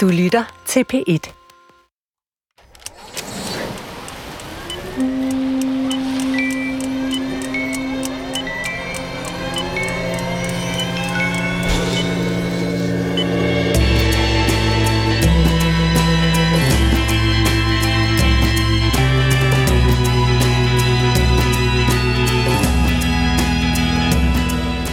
Du 0.00 0.08
lytter 0.08 0.62
til 0.66 0.84
P1. 0.92 1.32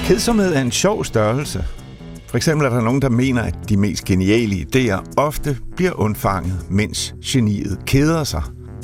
Kedsomhed 0.07 0.53
er 0.53 0.61
en 0.61 0.71
sjov 0.71 1.03
størrelse. 1.05 1.65
For 2.37 2.39
eksempel 2.39 2.65
er 2.65 2.69
der 2.69 2.81
nogen, 2.81 3.01
der 3.01 3.09
mener, 3.09 3.41
at 3.41 3.55
de 3.69 3.77
mest 3.77 4.05
geniale 4.05 4.55
idéer 4.55 5.13
ofte 5.17 5.57
bliver 5.75 5.99
undfanget, 5.99 6.65
mens 6.69 7.15
geniet 7.25 7.79
keder 7.85 8.23
sig. 8.23 8.43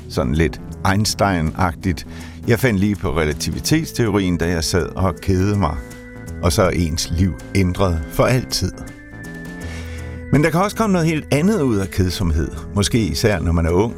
Sådan 0.09 0.35
lidt 0.35 0.61
Einstein-agtigt. 0.87 2.07
Jeg 2.47 2.59
fandt 2.59 2.79
lige 2.79 2.95
på 2.95 3.17
relativitetsteorien, 3.17 4.37
da 4.37 4.49
jeg 4.49 4.63
sad 4.63 4.85
og 4.95 5.15
kedede 5.21 5.57
mig. 5.57 5.75
Og 6.43 6.51
så 6.51 6.61
er 6.61 6.69
ens 6.69 7.11
liv 7.17 7.33
ændret 7.55 8.01
for 8.11 8.23
altid. 8.23 8.71
Men 10.31 10.43
der 10.43 10.49
kan 10.49 10.61
også 10.61 10.77
komme 10.77 10.93
noget 10.93 11.07
helt 11.07 11.33
andet 11.33 11.61
ud 11.61 11.77
af 11.77 11.89
kedsomhed. 11.89 12.51
Måske 12.75 12.99
især, 12.99 13.39
når 13.39 13.51
man 13.51 13.65
er 13.65 13.71
ung. 13.71 13.95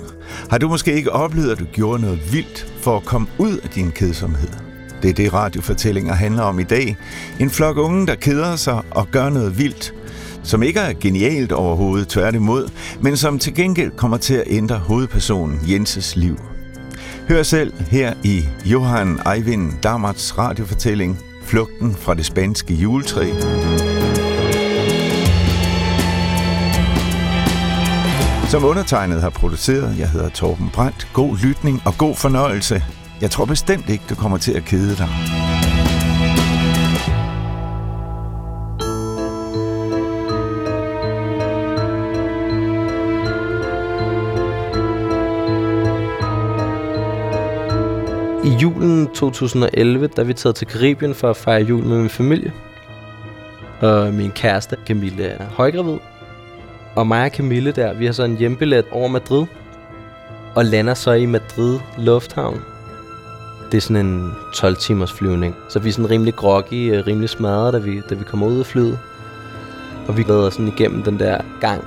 Har 0.50 0.58
du 0.58 0.68
måske 0.68 0.94
ikke 0.94 1.12
oplevet, 1.12 1.52
at 1.52 1.60
du 1.60 1.66
gjorde 1.66 2.02
noget 2.02 2.34
vildt 2.34 2.74
for 2.82 2.98
at 2.98 3.06
komme 3.06 3.28
ud 3.40 3.58
af 3.58 3.70
din 3.70 3.92
kedsomhed? 3.92 4.65
Det 5.06 5.12
er 5.12 5.24
det, 5.24 5.34
radiofortællinger 5.34 6.14
handler 6.14 6.44
om 6.44 6.60
i 6.60 6.64
dag. 6.64 6.98
En 7.40 7.50
flok 7.50 7.78
unge, 7.78 8.08
der 8.08 8.16
keder 8.16 8.56
sig 8.56 8.82
og 8.92 9.08
gør 9.12 9.30
noget 9.30 9.58
vildt, 9.58 9.94
som 10.44 10.64
ikke 10.64 10.80
er 10.80 10.94
genialt 11.00 11.52
overhovedet, 11.52 12.08
tværtimod, 12.08 12.70
men 13.02 13.18
som 13.18 13.40
til 13.40 13.56
gengæld 13.56 13.92
kommer 13.92 14.18
til 14.18 14.34
at 14.34 14.44
ændre 14.48 14.76
hovedpersonen 14.76 15.60
Jenses 15.70 16.16
liv. 16.16 16.40
Hør 17.30 17.44
selv 17.44 17.74
her 17.90 18.14
i 18.24 18.46
Johan 18.66 19.20
Eivind 19.36 19.74
Damerts 19.84 20.38
radiofortælling 20.38 21.20
Flugten 21.44 21.96
fra 21.96 22.14
det 22.14 22.26
spanske 22.26 22.74
juletræ. 22.74 23.30
Som 28.50 28.64
undertegnet 28.64 29.22
har 29.22 29.30
produceret, 29.30 30.00
jeg 30.00 30.10
hedder 30.10 30.30
Torben 30.30 30.70
Brandt. 30.74 31.08
God 31.14 31.38
lytning 31.38 31.82
og 31.86 31.94
god 31.98 32.16
fornøjelse. 32.16 32.84
Jeg 33.22 33.32
tror 33.32 33.46
bestemt 33.46 33.90
ikke, 33.90 34.04
du 34.10 34.16
kommer 34.16 34.38
til 34.38 34.52
at 34.52 34.66
kede 34.66 34.96
dig. 34.96 35.10
I 48.44 48.58
julen 48.62 49.08
2011, 49.08 50.08
der 50.08 50.24
vi 50.24 50.34
taget 50.34 50.56
til 50.56 50.68
Karibien 50.68 51.16
for 51.16 51.30
at 51.30 51.38
fejre 51.38 51.62
jul 51.62 51.84
med 51.84 52.00
min 52.00 52.10
familie. 52.10 52.54
Og 53.82 54.14
min 54.14 54.32
kæreste, 54.32 54.78
Camille, 54.88 55.24
er 55.24 55.46
højgravid. 55.46 55.98
Og 56.96 57.08
mig 57.08 57.26
og 57.26 57.32
Camille 57.32 57.72
der, 57.72 57.94
vi 57.94 58.06
har 58.06 58.14
så 58.14 58.24
en 58.24 58.38
hjembillet 58.38 58.86
over 58.92 59.08
Madrid. 59.08 59.46
Og 60.56 60.66
lander 60.66 60.94
så 60.94 61.12
i 61.12 61.26
Madrid 61.26 61.80
Lufthavn. 61.98 62.75
Det 63.72 63.78
er 63.78 63.82
sådan 63.82 64.06
en 64.06 64.32
12 64.54 64.76
timers 64.76 65.14
flyvning. 65.14 65.56
Så 65.70 65.80
vi 65.80 65.90
er 65.90 65.94
sådan 65.94 66.10
rimelig 66.10 66.36
groggy, 66.36 66.96
øh, 66.96 67.08
rimelig 67.08 67.30
smadret, 67.30 67.74
da 67.74 67.80
vi, 67.80 68.02
da 68.10 68.16
vi 68.16 68.24
kommer 68.24 68.48
ud 68.48 68.60
af 68.60 68.66
flyet. 68.66 69.00
Og 70.08 70.18
vi 70.18 70.24
glæder 70.24 70.50
sådan 70.50 70.68
igennem 70.68 71.04
den 71.04 71.20
der 71.20 71.38
gang 71.62 71.84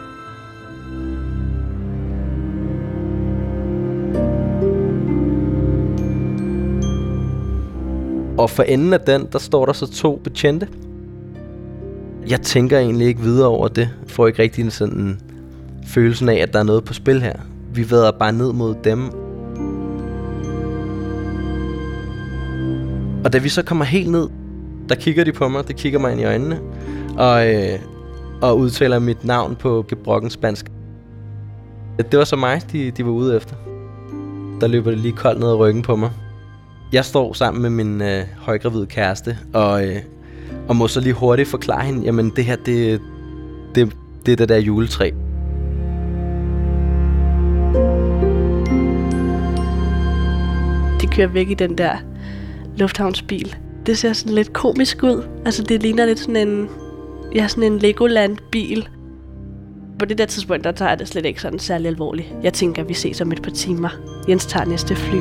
Og 8.39 8.51
for 8.51 8.63
enden 8.63 8.93
af 8.93 9.01
den, 9.01 9.29
der 9.33 9.39
står 9.39 9.67
der 9.67 9.73
så 9.73 9.87
to 9.87 10.21
betjente. 10.25 10.69
Jeg 12.29 12.41
tænker 12.41 12.79
egentlig 12.79 13.07
ikke 13.07 13.21
videre 13.21 13.49
over 13.49 13.69
det. 13.69 13.91
Jeg 14.03 14.11
får 14.11 14.27
ikke 14.27 14.43
rigtig 14.43 14.73
sådan 14.73 15.21
følelsen 15.87 16.29
af, 16.29 16.35
at 16.35 16.53
der 16.53 16.59
er 16.59 16.63
noget 16.63 16.85
på 16.85 16.95
spil 16.95 17.23
her. 17.23 17.35
Vi 17.75 17.91
vader 17.91 18.11
bare 18.11 18.33
ned 18.33 18.53
mod 18.53 18.75
dem. 18.85 19.28
Og 23.25 23.33
da 23.33 23.39
vi 23.39 23.49
så 23.49 23.63
kommer 23.63 23.85
helt 23.85 24.11
ned, 24.11 24.29
der 24.89 24.95
kigger 24.95 25.25
de 25.25 25.33
på 25.33 25.49
mig. 25.49 25.69
Det 25.69 25.77
kigger 25.77 25.99
mig 25.99 26.13
ind 26.13 26.21
i 26.21 26.25
øjnene. 26.25 26.61
Og, 27.17 27.55
øh, 27.55 27.79
og 28.43 28.59
udtaler 28.59 28.99
mit 28.99 29.25
navn 29.25 29.57
på 29.57 29.85
gebrokken 29.89 30.31
spansk. 30.31 30.67
Det 31.99 32.19
var 32.19 32.25
så 32.25 32.37
mig, 32.37 32.63
de, 32.73 32.91
de 32.91 33.05
var 33.05 33.11
ude 33.11 33.37
efter. 33.37 33.55
Der 34.61 34.67
løber 34.67 34.91
det 34.91 34.99
lige 34.99 35.13
koldt 35.13 35.41
ned 35.41 35.49
ad 35.49 35.55
ryggen 35.55 35.83
på 35.83 35.97
mig. 35.97 36.11
Jeg 36.93 37.05
står 37.05 37.33
sammen 37.33 37.63
med 37.63 37.71
min 37.71 38.03
øh, 38.03 38.25
højgravide 38.39 38.87
kæreste, 38.87 39.39
og, 39.53 39.87
øh, 39.87 39.97
og 40.69 40.77
må 40.77 40.89
så 40.89 41.01
lige 41.01 41.13
hurtigt 41.13 41.49
forklare 41.49 41.85
hende, 41.85 42.05
jamen 42.05 42.33
det 42.37 42.45
her, 42.45 42.57
det, 42.57 43.01
det, 43.75 43.93
det 44.27 44.33
er 44.33 44.37
det 44.37 44.49
der 44.49 44.57
juletræ. 44.57 45.11
De 51.01 51.07
kører 51.07 51.29
væk 51.29 51.51
i 51.51 51.55
den 51.55 51.79
der 51.79 51.97
lufthavnsbil. 52.79 53.57
Det 53.87 53.99
ser 53.99 54.13
sådan 54.13 54.35
lidt 54.35 54.53
komisk 54.53 55.03
ud. 55.03 55.29
Altså 55.45 55.63
det 55.63 55.83
ligner 55.83 56.07
lidt 56.07 56.19
sådan 56.19 56.49
en, 56.49 56.69
ja, 57.35 57.49
sådan 57.49 57.73
en 57.73 57.79
Legoland-bil. 57.79 58.89
På 59.99 60.05
det 60.05 60.19
der 60.19 60.27
tidspunkt, 60.27 60.65
der 60.65 60.73
tager 60.73 60.89
jeg 60.89 60.99
det 60.99 61.09
slet 61.09 61.27
ikke 61.27 61.41
sådan 61.41 61.59
særlig 61.59 61.89
alvorligt. 61.89 62.29
Jeg 62.43 62.53
tænker, 62.53 62.83
vi 62.85 62.95
ses 62.95 63.21
om 63.21 63.33
et 63.33 63.43
par 63.43 63.51
timer. 63.51 63.89
Jens 64.29 64.47
tager 64.47 64.65
næste 64.67 64.97
fly. 64.97 65.19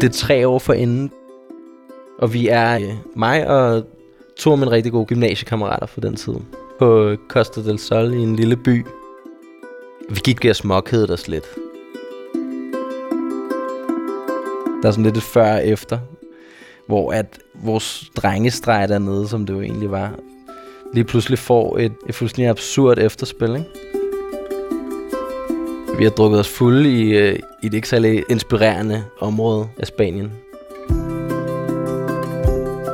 Det 0.00 0.08
er 0.08 0.12
tre 0.12 0.48
år 0.48 0.58
for 0.58 0.72
enden. 0.72 1.21
Og 2.22 2.34
vi 2.34 2.48
er 2.48 2.74
øh, 2.74 2.94
mig 3.16 3.48
og 3.48 3.84
to 4.36 4.52
af 4.52 4.58
mine 4.58 4.70
rigtig 4.70 4.92
gode 4.92 5.06
gymnasiekammerater 5.06 5.86
fra 5.86 6.00
den 6.00 6.16
tid. 6.16 6.34
På 6.78 7.16
Costa 7.28 7.62
del 7.62 7.78
Sol 7.78 8.12
i 8.12 8.16
en 8.16 8.36
lille 8.36 8.56
by. 8.56 8.86
Vi 10.10 10.20
gik 10.24 10.44
og 10.44 10.56
småkede 10.56 11.12
os 11.12 11.28
lidt. 11.28 11.44
Der 14.82 14.88
er 14.88 14.90
sådan 14.90 15.04
lidt 15.04 15.16
et 15.16 15.22
før 15.22 15.52
og 15.52 15.66
efter. 15.66 15.98
Hvor 16.86 17.12
at 17.12 17.38
vores 17.54 18.10
drengestreg 18.16 18.88
dernede, 18.88 19.28
som 19.28 19.46
det 19.46 19.54
jo 19.54 19.60
egentlig 19.60 19.90
var, 19.90 20.14
lige 20.94 21.04
pludselig 21.04 21.38
får 21.38 21.78
et, 21.78 21.92
et 22.08 22.14
fuldstændig 22.14 22.50
absurd 22.50 22.98
efterspil, 22.98 23.50
ikke? 23.50 23.68
Vi 25.98 26.04
har 26.04 26.10
drukket 26.10 26.40
os 26.40 26.48
fulde 26.48 27.00
i, 27.00 27.16
øh, 27.16 27.38
i 27.62 27.66
et 27.66 27.74
ikke 27.74 27.88
særlig 27.88 28.24
inspirerende 28.28 29.04
område 29.20 29.68
af 29.78 29.86
Spanien. 29.86 30.32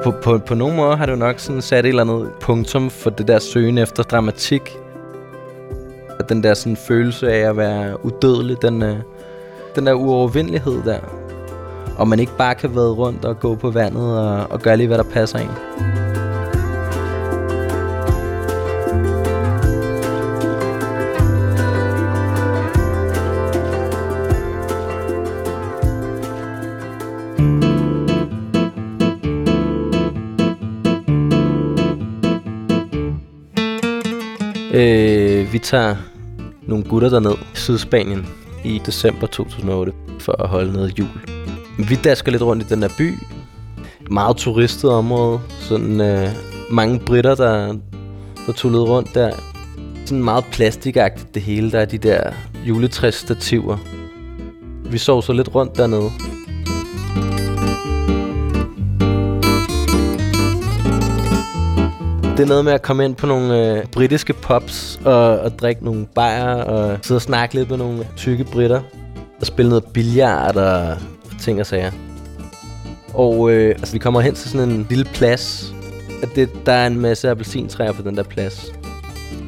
På, 0.09 0.15
på, 0.23 0.39
på 0.39 0.55
nogle 0.55 0.77
måder 0.77 0.97
har 0.97 1.07
du 1.07 1.17
nok 1.17 1.39
sådan 1.39 1.63
sat 1.63 1.85
et 1.85 1.89
eller 1.89 2.03
andet 2.03 2.31
punktum 2.41 2.91
for 2.91 3.11
det 3.11 3.29
der 3.29 3.39
søgen 3.39 3.79
efter 3.79 4.03
dramatik. 4.03 4.77
At 6.19 6.29
den 6.29 6.43
der 6.43 6.55
sådan 6.55 6.77
følelse 6.77 7.33
af 7.33 7.49
at 7.49 7.57
være 7.57 8.05
udødelig, 8.05 8.63
den, 8.63 8.83
øh, 8.83 8.97
den 9.75 9.87
der 9.87 9.93
uovervindelighed 9.93 10.83
der. 10.85 10.99
Og 11.99 12.09
man 12.09 12.21
ikke 12.21 12.37
bare 12.39 12.55
kan 12.55 12.75
vade 12.75 12.93
rundt 12.93 13.25
og 13.25 13.41
gå 13.41 13.55
på 13.55 13.71
vandet 13.71 14.19
og, 14.19 14.47
og 14.51 14.61
gøre 14.61 14.77
lige, 14.77 14.87
hvad 14.87 14.99
der 14.99 15.05
passer 15.05 15.39
ind. 15.39 16.08
Øh, 34.78 35.53
vi 35.53 35.59
tager 35.59 35.97
nogle 36.63 36.84
gutter 36.84 37.09
derned 37.09 37.33
i 37.33 37.57
Sydspanien 37.57 38.27
i 38.65 38.80
december 38.86 39.27
2008 39.27 39.92
for 40.21 40.42
at 40.42 40.48
holde 40.48 40.72
noget 40.72 40.98
jul. 40.98 41.09
Vi 41.89 41.95
dasker 42.04 42.33
lidt 42.33 42.42
rundt 42.42 42.63
i 42.63 42.66
den 42.69 42.83
der 42.83 42.89
by. 42.98 43.15
Meget 44.10 44.36
turistet 44.36 44.91
område. 44.91 45.41
Sådan 45.48 46.01
øh, 46.01 46.28
mange 46.71 46.98
britter, 46.98 47.34
der, 47.34 47.77
der 48.47 48.53
tullede 48.53 48.84
rundt 48.84 49.15
der. 49.15 49.30
Sådan 50.07 50.25
meget 50.25 50.45
plastikagtigt 50.53 51.34
det 51.34 51.42
hele. 51.42 51.72
Der 51.72 51.80
er 51.80 51.84
de 51.84 51.98
der 51.98 52.33
juletræsstativer. 52.65 53.77
Vi 54.91 54.98
sov 54.98 55.22
så 55.22 55.33
lidt 55.33 55.54
rundt 55.54 55.77
dernede. 55.77 56.10
Det 62.39 62.45
er 62.45 62.49
noget 62.49 62.65
med 62.65 62.73
at 62.73 62.83
komme 62.83 63.05
ind 63.05 63.15
på 63.15 63.27
nogle 63.27 63.79
øh, 63.79 63.87
britiske 63.87 64.33
pubs 64.33 65.01
og, 65.05 65.39
og 65.39 65.59
drikke 65.59 65.85
nogle 65.85 66.07
bajer 66.07 66.55
og 66.55 66.99
sidde 67.03 67.19
og 67.19 67.23
snakke 67.23 67.55
lidt 67.55 67.71
med 67.71 67.79
nogle 67.79 68.07
tykke 68.17 68.45
britter. 68.45 68.81
Og 69.41 69.47
spille 69.47 69.69
noget 69.69 69.85
billard 69.85 70.57
og 70.57 70.97
ting 71.41 71.61
og 71.61 71.67
sager. 71.67 71.91
Og 73.15 73.51
øh, 73.51 73.69
altså, 73.69 73.93
vi 73.93 73.99
kommer 73.99 74.21
hen 74.21 74.35
til 74.35 74.51
sådan 74.51 74.69
en 74.69 74.87
lille 74.91 75.05
plads. 75.05 75.75
At 76.23 76.29
det, 76.37 76.67
der 76.67 76.73
er 76.73 76.87
en 76.87 77.01
masse 77.01 77.31
appelsintræer 77.31 77.93
på 77.93 78.03
den 78.03 78.17
der 78.17 78.23
plads. 78.23 78.73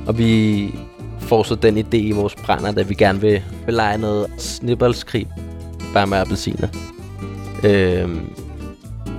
Og 0.07 0.19
vi 0.19 0.75
får 1.19 1.43
så 1.43 1.55
den 1.55 1.79
idé 1.79 1.97
i 1.97 2.13
vores 2.13 2.35
brænder, 2.35 2.81
at 2.81 2.89
vi 2.89 2.95
gerne 2.95 3.21
vil, 3.21 3.43
vil 3.67 3.75
lege 3.75 3.99
noget 3.99 4.27
snibboldskrig. 4.39 5.29
Bare 5.95 6.07
med 6.07 6.19
appelsiner. 6.19 6.69
Øh, 7.65 8.09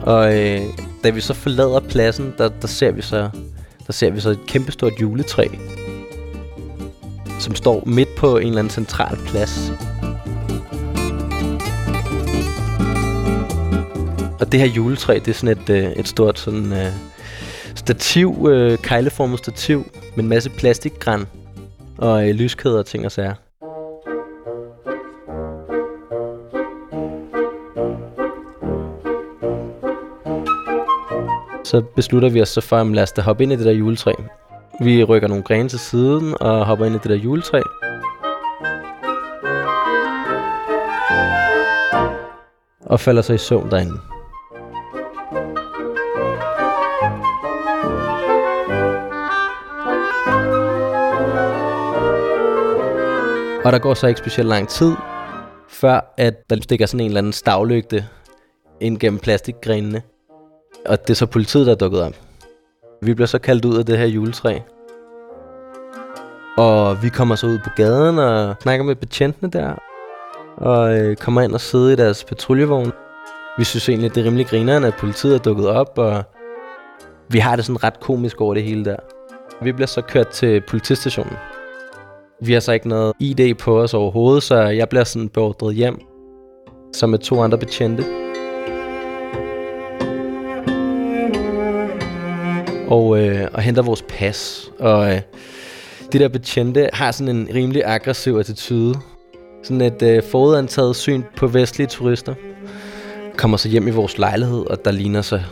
og 0.01 0.39
øh, 0.39 0.61
da 1.03 1.09
vi 1.09 1.21
så 1.21 1.33
forlader 1.33 1.79
pladsen, 1.79 2.33
der, 2.37 2.49
der 2.61 2.67
ser 2.67 2.91
vi 2.91 3.01
så 3.01 3.29
der 3.91 3.95
ser 3.95 4.11
vi 4.11 4.19
så 4.19 4.29
et 4.29 4.39
kæmpestort 4.47 4.93
juletræ, 5.01 5.47
som 7.39 7.55
står 7.55 7.83
midt 7.85 8.09
på 8.17 8.37
en 8.37 8.47
eller 8.47 8.59
anden 8.59 8.71
central 8.71 9.17
plads. 9.17 9.71
Og 14.39 14.51
det 14.51 14.59
her 14.59 14.67
juletræ, 14.67 15.13
det 15.13 15.27
er 15.27 15.33
sådan 15.33 15.57
et, 15.57 15.69
øh, 15.69 15.91
et 15.91 16.07
stort 16.07 16.39
sådan, 16.39 16.73
øh, 16.73 16.93
stativ, 17.75 18.47
øh, 18.49 18.77
kejleformet 18.77 19.39
stativ 19.39 19.85
med 20.15 20.23
en 20.23 20.29
masse 20.29 20.49
plastikgræn 20.49 21.25
og 21.97 22.29
øh, 22.29 22.35
lyskæder 22.35 22.79
og 22.79 22.85
ting 22.85 23.05
og 23.05 23.11
sager. 23.11 23.50
Så 31.71 31.81
beslutter 31.95 32.29
vi 32.29 32.41
os 32.41 32.49
så 32.49 32.61
for, 32.61 32.77
at 32.77 32.87
lad 32.87 33.03
os 33.03 33.11
da 33.11 33.21
hoppe 33.21 33.43
ind 33.43 33.53
i 33.53 33.55
det 33.55 33.65
der 33.65 33.71
juletræ. 33.71 34.13
Vi 34.81 35.03
rykker 35.03 35.27
nogle 35.27 35.43
grene 35.43 35.69
til 35.69 35.79
siden 35.79 36.35
og 36.41 36.65
hopper 36.65 36.85
ind 36.85 36.95
i 36.95 36.97
det 36.97 37.09
der 37.09 37.15
juletræ. 37.15 37.61
Og 42.85 42.99
falder 42.99 43.21
så 43.21 43.33
i 43.33 43.37
søvn 43.37 43.71
derinde. 43.71 43.99
Og 53.65 53.71
der 53.71 53.79
går 53.79 53.93
så 53.93 54.07
ikke 54.07 54.19
specielt 54.19 54.49
lang 54.49 54.67
tid, 54.69 54.95
før 55.69 56.13
at 56.17 56.49
der 56.49 56.57
stikker 56.61 56.85
sådan 56.85 56.99
en 56.99 57.05
eller 57.05 57.17
anden 57.17 57.33
stavlygte 57.33 58.05
ind 58.79 58.99
gennem 58.99 59.19
plastikgrenene. 59.19 60.01
Og 60.85 61.01
det 61.01 61.09
er 61.09 61.15
så 61.15 61.25
politiet, 61.25 61.65
der 61.65 61.71
er 61.71 61.75
dukket 61.75 62.01
op. 62.01 62.13
Vi 63.01 63.13
bliver 63.13 63.27
så 63.27 63.39
kaldt 63.39 63.65
ud 63.65 63.77
af 63.77 63.85
det 63.85 63.97
her 63.97 64.05
juletræ. 64.05 64.59
Og 66.57 67.03
vi 67.03 67.09
kommer 67.09 67.35
så 67.35 67.47
ud 67.47 67.59
på 67.63 67.69
gaden 67.75 68.19
og 68.19 68.55
snakker 68.61 68.85
med 68.85 68.95
betjentene 68.95 69.51
der. 69.51 69.73
Og 70.57 70.99
øh, 70.99 71.15
kommer 71.15 71.41
ind 71.41 71.53
og 71.53 71.61
sidder 71.61 71.89
i 71.91 71.95
deres 71.95 72.23
patruljevogn. 72.23 72.91
Vi 73.57 73.63
synes 73.63 73.89
egentlig, 73.89 74.15
det 74.15 74.21
er 74.21 74.25
rimelig 74.25 74.47
grineren, 74.47 74.83
at 74.83 74.93
politiet 74.99 75.33
er 75.33 75.39
dukket 75.39 75.67
op, 75.67 75.97
og 75.97 76.23
vi 77.29 77.39
har 77.39 77.55
det 77.55 77.65
sådan 77.65 77.83
ret 77.83 77.99
komisk 77.99 78.41
over 78.41 78.53
det 78.53 78.63
hele 78.63 78.85
der. 78.85 78.95
Vi 79.61 79.71
bliver 79.71 79.87
så 79.87 80.01
kørt 80.01 80.27
til 80.27 80.61
politistationen. 80.61 81.33
Vi 82.41 82.53
har 82.53 82.59
så 82.59 82.71
ikke 82.71 82.87
noget 82.87 83.13
ID 83.19 83.53
på 83.53 83.81
os 83.81 83.93
overhovedet, 83.93 84.43
så 84.43 84.55
jeg 84.55 84.89
bliver 84.89 85.03
sådan 85.03 85.29
beordret 85.29 85.75
hjem, 85.75 85.99
som 86.93 87.09
med 87.09 87.19
to 87.19 87.41
andre 87.41 87.57
betjente. 87.57 88.20
Og, 92.91 93.19
øh, 93.19 93.47
og 93.53 93.61
henter 93.61 93.81
vores 93.81 94.03
pas. 94.09 94.69
Og 94.79 95.13
øh, 95.13 95.21
det 96.11 96.21
der 96.21 96.27
betjente 96.27 96.89
har 96.93 97.11
sådan 97.11 97.35
en 97.35 97.49
rimelig 97.53 97.81
aggressiv 97.85 98.37
attitude. 98.37 98.95
Sådan 99.63 99.81
et 99.81 100.01
øh, 100.01 100.23
forudantaget 100.23 100.95
syn 100.95 101.23
på 101.37 101.47
vestlige 101.47 101.87
turister. 101.87 102.33
Kommer 103.37 103.57
så 103.57 103.69
hjem 103.69 103.87
i 103.87 103.91
vores 103.91 104.17
lejlighed, 104.17 104.65
og 104.69 104.85
der 104.85 104.91
ligner 104.91 105.21
sig 105.21 105.45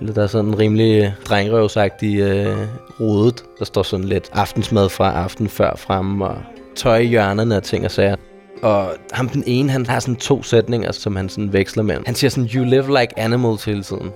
eller 0.00 0.14
der 0.14 0.22
er 0.22 0.26
sådan 0.26 0.50
en 0.50 0.58
rimelig 0.58 1.02
øh, 1.02 1.10
drengrøvsagtig 1.24 2.18
øh, 2.20 2.56
rodet. 3.00 3.44
Der 3.58 3.64
står 3.64 3.82
sådan 3.82 4.06
lidt 4.06 4.30
aftensmad 4.32 4.88
fra 4.88 5.12
aften 5.12 5.48
før 5.48 5.76
frem, 5.76 6.20
og 6.20 6.36
tøj 6.76 6.98
i 6.98 7.06
hjørnerne 7.06 7.56
og 7.56 7.62
ting 7.62 7.84
og 7.84 7.90
sager. 7.90 8.16
Og 8.62 8.92
ham 9.12 9.28
den 9.28 9.44
ene, 9.46 9.70
han 9.70 9.86
har 9.86 10.00
sådan 10.00 10.16
to 10.16 10.42
sætninger, 10.42 10.92
som 10.92 11.16
han 11.16 11.28
sådan 11.28 11.52
veksler 11.52 11.82
mellem. 11.82 12.04
Han 12.06 12.14
siger 12.14 12.30
sådan, 12.30 12.50
you 12.54 12.64
live 12.64 13.00
like 13.00 13.18
animals 13.18 13.64
hele 13.64 13.82
tiden. 13.82 14.10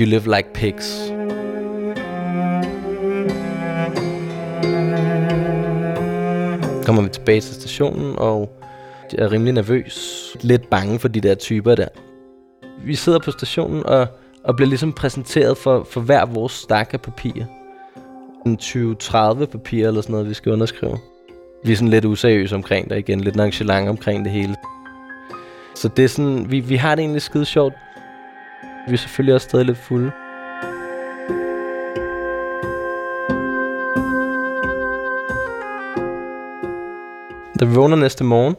You 0.00 0.06
live 0.06 0.36
like 0.36 0.48
pigs. 0.54 1.12
Kommer 6.90 7.02
vi 7.02 7.08
tilbage 7.08 7.40
til 7.40 7.54
stationen, 7.54 8.14
og 8.18 8.60
jeg 9.12 9.24
er 9.24 9.32
rimelig 9.32 9.52
nervøs. 9.52 10.26
Lidt 10.40 10.70
bange 10.70 10.98
for 10.98 11.08
de 11.08 11.20
der 11.20 11.34
typer 11.34 11.74
der. 11.74 11.88
Vi 12.84 12.94
sidder 12.94 13.18
på 13.18 13.30
stationen, 13.30 13.86
og 13.86 14.06
og 14.44 14.56
bliver 14.56 14.68
ligesom 14.68 14.92
præsenteret 14.92 15.56
for, 15.56 15.86
for 15.90 16.00
hver 16.00 16.26
vores 16.26 16.52
stak 16.52 16.94
af 16.94 17.00
papir. 17.00 17.44
En 18.46 18.58
20-30 18.62 19.44
papir 19.44 19.86
eller 19.86 20.00
sådan 20.00 20.12
noget, 20.12 20.28
vi 20.28 20.34
skal 20.34 20.52
underskrive. 20.52 20.98
Vi 21.64 21.72
er 21.72 21.76
sådan 21.76 21.88
lidt 21.88 22.04
useriøse 22.04 22.54
omkring 22.54 22.90
det 22.90 22.98
igen, 22.98 23.20
lidt 23.20 23.36
nonchalant 23.36 23.88
omkring 23.88 24.24
det 24.24 24.32
hele. 24.32 24.56
Så 25.74 25.88
det 25.88 26.04
er 26.04 26.08
sådan, 26.08 26.50
vi, 26.50 26.60
vi 26.60 26.76
har 26.76 26.94
det 26.94 27.02
egentlig 27.02 27.22
skide 27.22 27.44
sjovt. 27.44 27.74
Vi 28.88 28.92
er 28.92 28.98
selvfølgelig 28.98 29.34
også 29.34 29.48
stadig 29.48 29.66
lidt 29.66 29.78
fulde. 29.78 30.10
Da 37.60 37.64
vi 37.64 37.74
vågner 37.74 37.96
næste 37.96 38.24
morgen, 38.24 38.56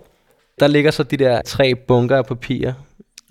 der 0.60 0.68
ligger 0.68 0.92
så 0.92 1.04
de 1.04 1.18
der 1.18 1.42
tre 1.42 1.76
bunker 1.76 2.18
af 2.18 2.26
papirer 2.26 2.74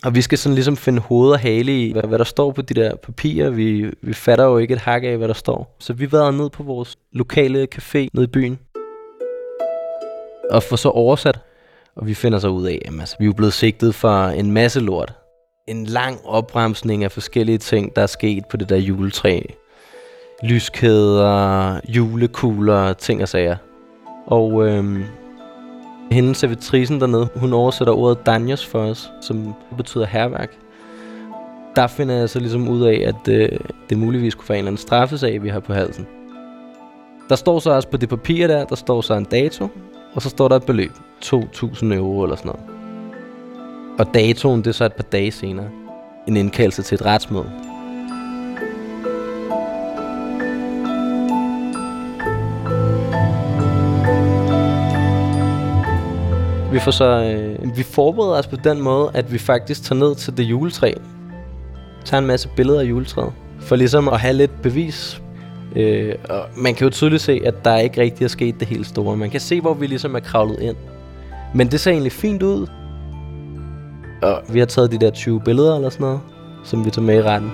og 0.04 0.14
vi 0.14 0.22
skal 0.22 0.38
sådan 0.38 0.54
ligesom 0.54 0.76
finde 0.76 1.00
hoved 1.00 1.30
og 1.30 1.38
hale 1.38 1.82
i, 1.82 1.92
hvad, 1.92 2.02
hvad 2.02 2.18
der 2.18 2.24
står 2.24 2.52
på 2.52 2.62
de 2.62 2.74
der 2.74 2.96
papirer. 2.96 3.50
Vi, 3.50 3.90
vi 4.02 4.12
fatter 4.12 4.44
jo 4.44 4.58
ikke 4.58 4.74
et 4.74 4.80
hak 4.80 5.04
af, 5.04 5.16
hvad 5.16 5.28
der 5.28 5.34
står. 5.34 5.76
Så 5.78 5.92
vi 5.92 6.12
var 6.12 6.30
ned 6.30 6.50
på 6.50 6.62
vores 6.62 6.96
lokale 7.12 7.68
café 7.74 8.08
nede 8.12 8.24
i 8.24 8.26
byen. 8.26 8.58
Og 10.50 10.62
får 10.62 10.76
så 10.76 10.88
oversat. 10.88 11.40
Og 11.96 12.06
vi 12.06 12.14
finder 12.14 12.38
så 12.38 12.48
ud 12.48 12.66
af, 12.66 12.82
at 12.84 13.00
altså, 13.00 13.16
vi 13.20 13.26
er 13.26 13.32
blevet 13.32 13.52
sigtet 13.52 13.94
for 13.94 14.24
en 14.24 14.52
masse 14.52 14.80
lort. 14.80 15.14
En 15.68 15.84
lang 15.86 16.18
opbremsning 16.24 17.04
af 17.04 17.12
forskellige 17.12 17.58
ting, 17.58 17.96
der 17.96 18.02
er 18.02 18.06
sket 18.06 18.44
på 18.50 18.56
det 18.56 18.68
der 18.68 18.76
juletræ. 18.76 19.40
Lyskæder, 20.42 21.80
julekugler, 21.88 22.92
ting 22.92 23.22
og 23.22 23.28
sager. 23.28 23.56
Og 24.26 24.66
øhm, 24.68 25.04
hende 26.10 26.34
servitrisen 26.34 27.00
dernede, 27.00 27.28
hun 27.36 27.52
oversætter 27.52 27.94
ordet 27.94 28.26
danjos 28.26 28.66
for 28.66 28.78
os, 28.78 29.10
som 29.20 29.54
betyder 29.76 30.06
herværk. 30.06 30.50
Der 31.76 31.86
finder 31.86 32.14
jeg 32.14 32.28
så 32.28 32.40
ligesom 32.40 32.68
ud 32.68 32.82
af, 32.82 33.04
at 33.06 33.28
øh, 33.28 33.58
det 33.90 33.98
muligvis 33.98 34.34
kunne 34.34 34.48
være 34.48 34.58
en 34.58 34.62
eller 34.62 34.70
anden 34.70 34.82
straffesag, 34.82 35.42
vi 35.42 35.48
har 35.48 35.60
på 35.60 35.72
halsen. 35.72 36.06
Der 37.28 37.36
står 37.36 37.58
så 37.58 37.70
også 37.70 37.88
på 37.88 37.96
det 37.96 38.08
papir 38.08 38.46
der, 38.46 38.64
der 38.64 38.74
står 38.74 39.00
så 39.00 39.14
en 39.14 39.24
dato, 39.24 39.68
og 40.14 40.22
så 40.22 40.28
står 40.28 40.48
der 40.48 40.56
et 40.56 40.66
beløb. 40.66 40.90
2.000 41.24 41.94
euro 41.94 42.22
eller 42.22 42.36
sådan 42.36 42.52
noget. 42.52 42.80
Og 43.98 44.14
datoen, 44.14 44.58
det 44.58 44.66
er 44.66 44.72
så 44.72 44.84
et 44.84 44.92
par 44.92 45.02
dage 45.02 45.32
senere. 45.32 45.68
En 46.28 46.36
indkaldelse 46.36 46.82
til 46.82 46.94
et 46.94 47.06
retsmøde. 47.06 47.69
Vi 56.72 56.78
får 56.78 56.90
så 56.90 57.04
øh, 57.04 57.76
vi 57.76 57.82
forbereder 57.82 58.38
os 58.38 58.46
på 58.46 58.56
den 58.56 58.80
måde, 58.80 59.10
at 59.14 59.32
vi 59.32 59.38
faktisk 59.38 59.84
tager 59.84 59.98
ned 59.98 60.14
til 60.14 60.36
det 60.36 60.42
juletræ. 60.42 60.92
Tager 62.04 62.20
en 62.20 62.26
masse 62.26 62.48
billeder 62.56 62.80
af 62.80 62.84
juletræet. 62.84 63.32
For 63.60 63.76
ligesom 63.76 64.08
at 64.08 64.20
have 64.20 64.34
lidt 64.34 64.62
bevis. 64.62 65.22
Øh, 65.76 66.14
og 66.28 66.44
man 66.56 66.74
kan 66.74 66.84
jo 66.84 66.90
tydeligt 66.90 67.22
se, 67.22 67.40
at 67.44 67.64
der 67.64 67.76
ikke 67.76 68.00
rigtig 68.00 68.24
er 68.24 68.28
sket 68.28 68.60
det 68.60 68.68
helt 68.68 68.86
store. 68.86 69.16
Man 69.16 69.30
kan 69.30 69.40
se, 69.40 69.60
hvor 69.60 69.74
vi 69.74 69.86
ligesom 69.86 70.14
er 70.14 70.20
kravlet 70.20 70.58
ind. 70.60 70.76
Men 71.54 71.70
det 71.70 71.80
ser 71.80 71.90
egentlig 71.90 72.12
fint 72.12 72.42
ud. 72.42 72.66
Og 74.22 74.42
vi 74.48 74.58
har 74.58 74.66
taget 74.66 74.92
de 74.92 74.98
der 74.98 75.10
20 75.10 75.40
billeder 75.40 75.76
eller 75.76 75.90
sådan 75.90 76.04
noget, 76.04 76.20
som 76.64 76.84
vi 76.84 76.90
tager 76.90 77.06
med 77.06 77.14
i 77.18 77.22
retten. 77.22 77.50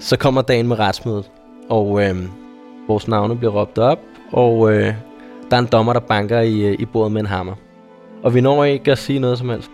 Så 0.00 0.16
kommer 0.16 0.42
dagen 0.42 0.68
med 0.68 0.78
retsmødet, 0.78 1.30
og 1.68 2.02
øh, 2.02 2.16
vores 2.88 3.08
navne 3.08 3.36
bliver 3.36 3.52
råbt 3.52 3.78
op, 3.78 3.98
og 4.32 4.72
øh, 4.72 4.94
der 5.50 5.56
er 5.56 5.60
en 5.60 5.68
dommer, 5.72 5.92
der 5.92 6.00
banker 6.00 6.40
i, 6.40 6.60
øh, 6.60 6.76
i 6.78 6.84
bordet 6.84 7.12
med 7.12 7.20
en 7.20 7.26
hammer. 7.26 7.54
Og 8.22 8.34
vi 8.34 8.40
når 8.40 8.64
ikke 8.64 8.92
at 8.92 8.98
sige 8.98 9.18
noget 9.18 9.38
som 9.38 9.48
helst. 9.48 9.70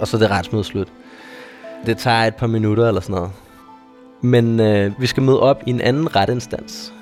Og 0.00 0.08
så 0.08 0.16
er 0.16 0.18
det 0.18 0.30
retsmødet 0.30 0.66
slut. 0.66 0.92
Det 1.86 1.98
tager 1.98 2.24
et 2.24 2.34
par 2.34 2.46
minutter 2.46 2.88
eller 2.88 3.00
sådan 3.00 3.14
noget. 3.14 3.30
Men 4.22 4.60
øh, 4.60 5.00
vi 5.00 5.06
skal 5.06 5.22
møde 5.22 5.40
op 5.40 5.62
i 5.66 5.70
en 5.70 5.80
anden 5.80 6.16
retinstans. 6.16 6.94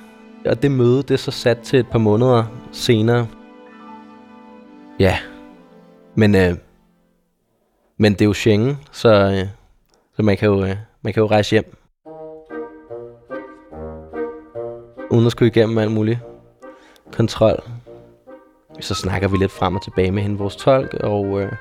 Og 0.47 0.63
det 0.63 0.71
møde, 0.71 1.03
det 1.03 1.11
er 1.11 1.17
så 1.17 1.31
sat 1.31 1.59
til 1.59 1.79
et 1.79 1.87
par 1.87 1.99
måneder 1.99 2.45
senere. 2.73 3.27
Ja. 4.99 5.19
Men, 6.15 6.35
øh, 6.35 6.55
men 7.99 8.13
det 8.13 8.21
er 8.21 8.27
jo 8.27 8.33
Schengen, 8.33 8.79
så, 8.93 9.09
øh, 9.09 9.49
så 10.17 10.23
man, 10.23 10.37
kan 10.37 10.49
jo, 10.49 10.65
øh, 10.65 10.77
man 11.03 11.13
kan 11.13 11.21
jo 11.21 11.27
rejse 11.27 11.51
hjem. 11.51 11.79
uden 15.11 15.27
at 15.27 15.33
skulle 15.33 15.51
igennem 15.51 15.79
alt 15.79 15.93
muligt 15.93 16.19
kontrol. 17.13 17.63
Så 18.81 18.95
snakker 18.95 19.29
vi 19.29 19.37
lidt 19.37 19.53
frem 19.53 19.77
og 19.77 19.83
tilbage 19.83 20.11
med 20.11 20.23
hende, 20.23 20.39
vores 20.39 20.57
tolk, 20.57 20.95
og 20.95 21.41
øh, 21.41 21.53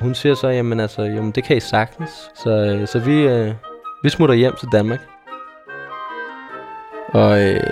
hun 0.00 0.14
siger 0.14 0.34
så, 0.34 0.48
jamen 0.48 0.80
altså, 0.80 1.02
jamen, 1.02 1.30
det 1.30 1.44
kan 1.44 1.56
I 1.56 1.60
sagtens. 1.60 2.10
Så, 2.42 2.50
øh, 2.50 2.88
så 2.88 2.98
vi, 2.98 3.26
øh, 3.26 3.54
vi 4.02 4.08
smutter 4.08 4.34
hjem 4.34 4.54
til 4.58 4.68
Danmark. 4.72 5.00
Og 7.08 7.42
øh, 7.42 7.70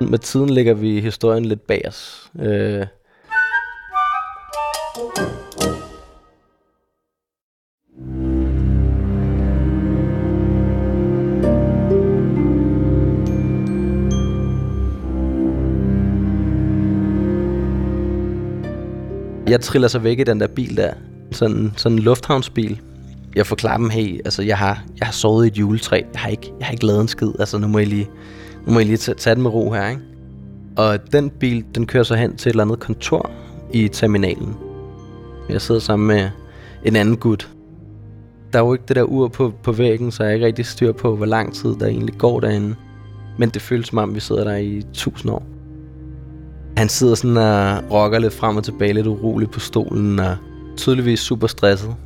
med 0.00 0.18
tiden 0.18 0.50
lægger 0.50 0.74
vi 0.74 1.00
historien 1.00 1.44
lidt 1.44 1.66
bag 1.66 1.82
os. 1.88 2.30
Øh, 2.38 2.86
Jeg 19.56 19.62
triller 19.62 19.88
så 19.88 19.98
væk 19.98 20.18
i 20.18 20.24
den 20.24 20.40
der 20.40 20.46
bil 20.46 20.76
der. 20.76 20.92
Sådan, 21.32 21.72
sådan 21.76 21.98
en 21.98 22.04
lufthavnsbil. 22.04 22.80
Jeg 23.36 23.46
forklarer 23.46 23.76
dem, 23.76 23.90
hey, 23.90 24.20
altså 24.24 24.42
jeg 24.42 24.58
har, 24.58 24.84
jeg 24.98 25.06
har 25.06 25.12
sovet 25.12 25.44
i 25.44 25.48
et 25.48 25.58
juletræ. 25.58 26.02
Jeg 26.12 26.20
har 26.20 26.28
ikke, 26.28 26.52
jeg 26.58 26.66
har 26.66 26.72
ikke 26.72 26.86
lavet 26.86 27.00
en 27.00 27.08
skid. 27.08 27.32
Altså 27.38 27.58
nu 27.58 27.68
må 27.68 27.78
jeg 27.78 27.88
lige, 27.88 28.08
nu 28.66 28.72
må 28.72 28.78
jeg 28.78 28.86
lige 28.86 28.96
tage, 28.96 29.14
tage 29.14 29.34
den 29.34 29.42
med 29.42 29.50
ro 29.50 29.70
her, 29.72 29.88
ikke? 29.88 30.02
Og 30.76 31.12
den 31.12 31.30
bil, 31.30 31.64
den 31.74 31.86
kører 31.86 32.02
så 32.02 32.14
hen 32.14 32.36
til 32.36 32.48
et 32.48 32.52
eller 32.52 32.64
andet 32.64 32.80
kontor 32.80 33.30
i 33.72 33.88
terminalen. 33.88 34.54
Jeg 35.48 35.60
sidder 35.60 35.80
sammen 35.80 36.08
med 36.08 36.30
en 36.84 36.96
anden 36.96 37.16
gut. 37.16 37.50
Der 38.52 38.58
er 38.58 38.64
jo 38.64 38.72
ikke 38.72 38.84
det 38.88 38.96
der 38.96 39.02
ur 39.02 39.28
på, 39.28 39.52
på 39.62 39.72
væggen, 39.72 40.10
så 40.10 40.22
jeg 40.22 40.30
er 40.30 40.34
ikke 40.34 40.46
rigtig 40.46 40.66
styr 40.66 40.92
på, 40.92 41.16
hvor 41.16 41.26
lang 41.26 41.54
tid 41.54 41.74
der 41.80 41.86
egentlig 41.86 42.18
går 42.18 42.40
derinde. 42.40 42.74
Men 43.38 43.48
det 43.50 43.62
føles 43.62 43.86
som 43.86 43.98
om, 43.98 44.14
vi 44.14 44.20
sidder 44.20 44.44
der 44.44 44.56
i 44.56 44.82
tusind 44.92 45.30
år. 45.30 45.55
Han 46.76 46.88
sidder 46.88 47.14
sådan 47.14 47.36
og 47.36 47.90
rokker 47.90 48.18
lidt 48.18 48.34
frem 48.34 48.56
og 48.56 48.64
tilbage, 48.64 48.92
lidt 48.92 49.06
urolig 49.06 49.50
på 49.50 49.60
stolen, 49.60 50.18
og 50.18 50.36
tydeligvis 50.76 51.20
super 51.20 51.46
stresset. 51.46 51.96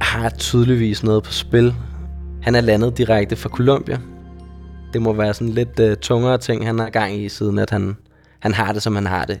Har 0.00 0.30
tydeligvis 0.30 1.02
noget 1.02 1.22
på 1.22 1.32
spil. 1.32 1.74
Han 2.42 2.54
er 2.54 2.60
landet 2.60 2.98
direkte 2.98 3.36
fra 3.36 3.48
Colombia. 3.48 4.00
Det 4.92 5.02
må 5.02 5.12
være 5.12 5.34
sådan 5.34 5.52
lidt 5.52 5.80
uh, 5.80 5.94
tungere 5.94 6.38
ting, 6.38 6.66
han 6.66 6.78
har 6.78 6.90
gang 6.90 7.14
i, 7.14 7.28
siden 7.28 7.58
at 7.58 7.70
han, 7.70 7.96
han 8.40 8.54
har 8.54 8.72
det, 8.72 8.82
som 8.82 8.94
han 8.94 9.06
har 9.06 9.24
det. 9.24 9.40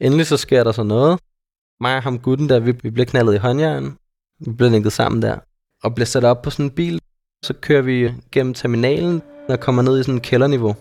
Endelig 0.00 0.26
så 0.26 0.36
sker 0.36 0.64
der 0.64 0.72
så 0.72 0.82
noget. 0.82 1.18
Mig 1.80 1.96
og 1.96 2.02
ham 2.02 2.18
gutten 2.18 2.48
der, 2.48 2.60
vi, 2.60 2.72
vi 2.82 2.90
bliver 2.90 3.06
knaldet 3.06 3.34
i 3.34 3.38
håndjern. 3.38 3.96
Vi 4.40 4.52
bliver 4.52 4.70
linket 4.70 4.92
sammen 4.92 5.22
der. 5.22 5.38
Og 5.82 5.94
bliver 5.94 6.06
sat 6.06 6.24
op 6.24 6.42
på 6.42 6.50
sådan 6.50 6.66
en 6.66 6.70
bil. 6.70 7.00
Så 7.44 7.54
kører 7.60 7.82
vi 7.82 8.12
gennem 8.32 8.54
terminalen 8.54 9.22
og 9.48 9.60
kommer 9.60 9.82
ned 9.82 10.00
i 10.00 10.02
sådan 10.02 10.14
en 10.14 10.20
kælderniveau. 10.20 10.74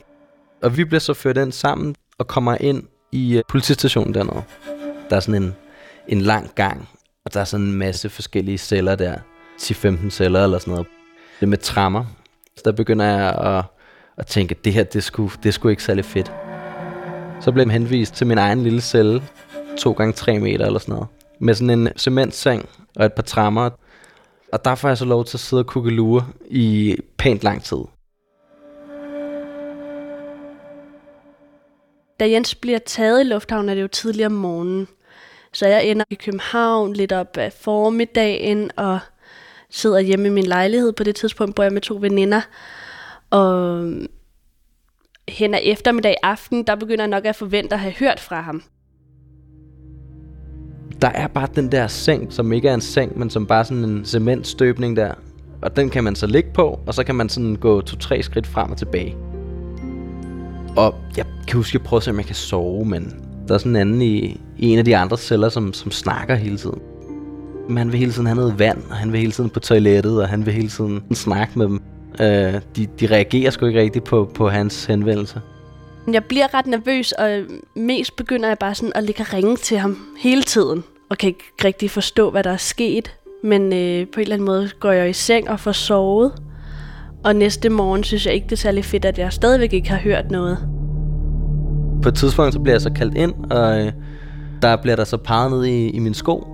Og 0.64 0.78
vi 0.78 0.84
bliver 0.86 1.00
så 1.00 1.14
ført 1.14 1.38
ind 1.38 1.52
sammen 1.52 1.96
og 2.20 2.28
kommer 2.28 2.58
ind 2.60 2.84
i 3.12 3.38
øh, 3.38 3.44
politistationen 3.50 4.14
dernede. 4.14 4.44
Der 5.10 5.16
er 5.16 5.20
sådan 5.20 5.44
en, 5.44 5.56
en 6.08 6.22
lang 6.22 6.52
gang, 6.56 6.90
og 7.26 7.34
der 7.34 7.40
er 7.40 7.44
sådan 7.44 7.66
en 7.66 7.74
masse 7.74 8.10
forskellige 8.10 8.58
celler 8.58 8.96
der. 8.96 9.16
10-15 9.62 10.10
celler 10.10 10.44
eller 10.44 10.60
sådan 10.60 10.72
noget. 10.72 10.88
Det 11.40 11.46
er 11.46 11.50
med 11.50 11.58
trammer. 11.58 12.06
Så 12.56 12.62
der 12.66 12.72
begynder 12.72 13.06
jeg 13.06 13.56
at, 13.58 13.64
at 14.18 14.28
tænke, 14.28 14.56
at 14.56 14.66
det 14.66 14.74
her, 14.74 14.84
det 14.84 15.04
skulle, 15.04 15.34
det 15.44 15.54
skulle 15.54 15.74
ikke 15.74 15.84
særlig 15.84 16.06
fedt. 16.06 16.32
Så 17.42 17.52
blev 17.52 17.66
jeg 17.66 17.74
henvist 17.74 18.14
til 18.14 18.28
min 18.28 18.38
egen 18.38 18.64
lille 18.64 18.82
celle, 18.82 19.24
2 19.78 19.92
gange 19.92 20.14
3 20.14 20.40
meter 20.40 20.66
eller 20.66 20.80
sådan 20.80 20.94
noget. 20.94 21.08
Med 21.40 21.54
sådan 21.54 21.70
en 21.70 21.90
cementseng 21.98 22.70
og 22.96 23.06
et 23.06 23.14
par 23.14 23.24
trammer. 23.24 23.70
Og 24.54 24.66
der 24.66 24.76
får 24.76 24.88
jeg 24.88 24.98
så 24.98 25.06
lov 25.06 25.26
til 25.26 25.38
at 25.38 25.42
sidde 25.42 25.62
og 25.62 25.66
kukkelure 25.66 26.28
i 26.50 26.96
pænt 27.18 27.44
lang 27.44 27.64
tid. 27.64 27.78
Da 32.20 32.30
Jens 32.30 32.56
bliver 32.56 32.80
taget 32.80 33.22
i 33.22 33.24
lufthavnen, 33.24 33.70
er 33.70 33.74
det 33.74 33.82
jo 33.82 33.88
tidligere 33.88 34.26
om 34.26 34.32
morgenen. 34.32 34.88
Så 35.54 35.68
jeg 35.68 35.86
ender 35.86 36.06
i 36.10 36.16
København 36.16 36.94
lidt 36.94 37.12
op 37.12 37.38
af 37.38 37.54
formiddagen 37.54 38.72
og 38.78 39.00
sidder 39.70 40.00
hjemme 40.00 40.28
i 40.28 40.32
min 40.32 40.44
lejlighed. 40.44 40.94
På 40.94 41.04
det 41.04 41.16
tidspunkt 41.16 41.56
bor 41.56 41.64
jeg 41.64 41.74
med 41.74 41.82
to 41.82 41.98
veninder. 42.02 42.42
Og 43.30 43.84
øh, 43.84 44.06
hen 45.30 45.54
ad 45.54 45.60
eftermiddag 45.64 46.16
aften, 46.24 46.64
der 46.64 46.76
begynder 46.76 47.04
jeg 47.04 47.10
nok 47.10 47.26
at 47.26 47.36
forvente 47.36 47.74
at 47.74 47.80
have 47.80 47.94
hørt 47.94 48.20
fra 48.20 48.42
ham. 48.42 48.64
Der 51.02 51.10
er 51.10 51.28
bare 51.28 51.48
den 51.56 51.72
der 51.72 51.88
seng, 51.88 52.34
som 52.34 52.52
ikke 52.52 52.70
er 52.70 52.74
en 52.74 52.82
seng, 52.82 53.20
men 53.20 53.30
som 53.30 53.48
bare 53.48 53.66
sådan 53.66 53.84
en 53.84 54.06
cementstøbning 54.06 54.96
der. 54.96 55.14
Og 55.62 55.76
den 55.76 55.90
kan 55.90 56.04
man 56.04 56.16
så 56.16 56.28
ligge 56.28 56.50
på, 56.54 56.80
og 56.88 56.94
så 56.94 57.04
kan 57.04 57.16
man 57.16 57.30
sådan 57.30 57.56
gå 57.56 57.82
to-tre 57.82 58.24
skridt 58.24 58.48
frem 58.48 58.72
og 58.72 58.78
tilbage. 58.78 59.29
Og 60.76 60.96
jeg 61.18 61.26
kan 61.48 61.58
huske, 61.58 61.70
at 61.70 61.74
jeg 61.74 61.82
prøvede 61.82 62.00
at 62.00 62.04
se, 62.04 62.12
om 62.12 62.18
jeg 62.18 62.26
kan 62.26 62.36
sove, 62.36 62.86
men 62.86 63.26
der 63.48 63.54
er 63.54 63.58
sådan 63.58 63.72
en 63.72 63.82
anden 63.82 64.02
i, 64.02 64.42
i 64.58 64.70
en 64.70 64.80
af 64.80 64.86
de 64.86 64.98
andre 64.98 65.18
celler, 65.18 65.50
som, 65.50 65.74
som 65.74 65.92
snakker 65.92 66.36
hele 66.36 66.58
tiden. 66.58 66.80
Men 67.68 67.78
han 67.78 67.92
vil 67.92 68.00
hele 68.00 68.12
tiden 68.12 68.26
have 68.26 68.36
noget 68.36 68.60
vand, 68.60 68.84
og 68.90 68.96
han 68.96 69.12
vil 69.12 69.20
hele 69.20 69.32
tiden 69.32 69.50
på 69.50 69.60
toilettet, 69.60 70.22
og 70.22 70.30
han 70.30 70.46
vil 70.46 70.54
hele 70.54 70.70
tiden 70.70 71.16
snakke 71.16 71.60
med 71.60 71.66
dem. 71.66 71.82
Øh, 72.20 72.62
de, 72.76 72.88
de 73.00 73.08
reagerer 73.08 73.52
sgu 73.52 73.66
ikke 73.66 73.80
rigtigt 73.80 74.06
på, 74.06 74.32
på 74.34 74.50
hans 74.50 74.86
henvendelse. 74.86 75.42
Jeg 76.12 76.24
bliver 76.24 76.54
ret 76.54 76.68
nervøs, 76.68 77.12
og 77.12 77.42
mest 77.76 78.16
begynder 78.16 78.48
jeg 78.48 78.58
bare 78.58 78.76
sådan 78.76 78.92
at 78.96 79.04
ligge 79.04 79.24
og 79.24 79.34
ringe 79.34 79.56
til 79.56 79.78
ham 79.78 79.98
hele 80.20 80.44
tiden. 80.44 80.84
Og 81.10 81.18
kan 81.18 81.28
ikke 81.28 81.44
rigtig 81.64 81.92
forstå, 81.92 82.32
hvad 82.32 82.44
der 82.44 82.52
er 82.52 82.58
sket. 82.58 83.16
Men 83.44 83.62
øh, 83.74 84.08
på 84.08 84.20
en 84.20 84.22
eller 84.22 84.36
anden 84.36 84.46
måde 84.46 84.70
går 84.80 84.92
jeg 84.92 85.10
i 85.10 85.14
seng 85.14 85.50
og 85.50 85.60
får 85.60 85.72
sovet. 85.72 86.34
Og 87.24 87.36
næste 87.36 87.70
morgen 87.70 88.04
synes 88.04 88.26
jeg 88.26 88.34
ikke, 88.34 88.46
det 88.46 88.52
er 88.52 88.58
særlig 88.58 88.86
fedt, 88.86 89.06
at 89.06 89.18
jeg 89.18 89.34
stadigvæk 89.34 89.74
ikke 89.74 89.90
har 89.90 89.98
hørt 89.98 90.32
noget. 90.32 90.58
På 92.02 92.10
et 92.10 92.16
tidspunkt 92.16 92.54
så 92.54 92.60
bliver 92.60 92.74
jeg 92.74 92.82
så 92.82 92.92
kaldt 92.92 93.18
ind, 93.18 93.34
og 93.52 93.80
øh, 93.80 93.92
der 94.62 94.76
bliver 94.76 94.96
der 94.96 95.04
så 95.04 95.18
peget 95.18 95.52
ned 95.52 95.66
i, 95.66 95.90
i 95.90 96.00
min 96.00 96.14
sko. 96.14 96.48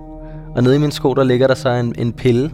Og 0.56 0.62
nede 0.62 0.76
i 0.76 0.78
min 0.78 0.90
sko, 0.90 1.14
der 1.14 1.24
ligger 1.24 1.46
der 1.46 1.54
så 1.54 1.68
en, 1.68 1.94
en 1.98 2.12
pille. 2.12 2.44
En 2.44 2.52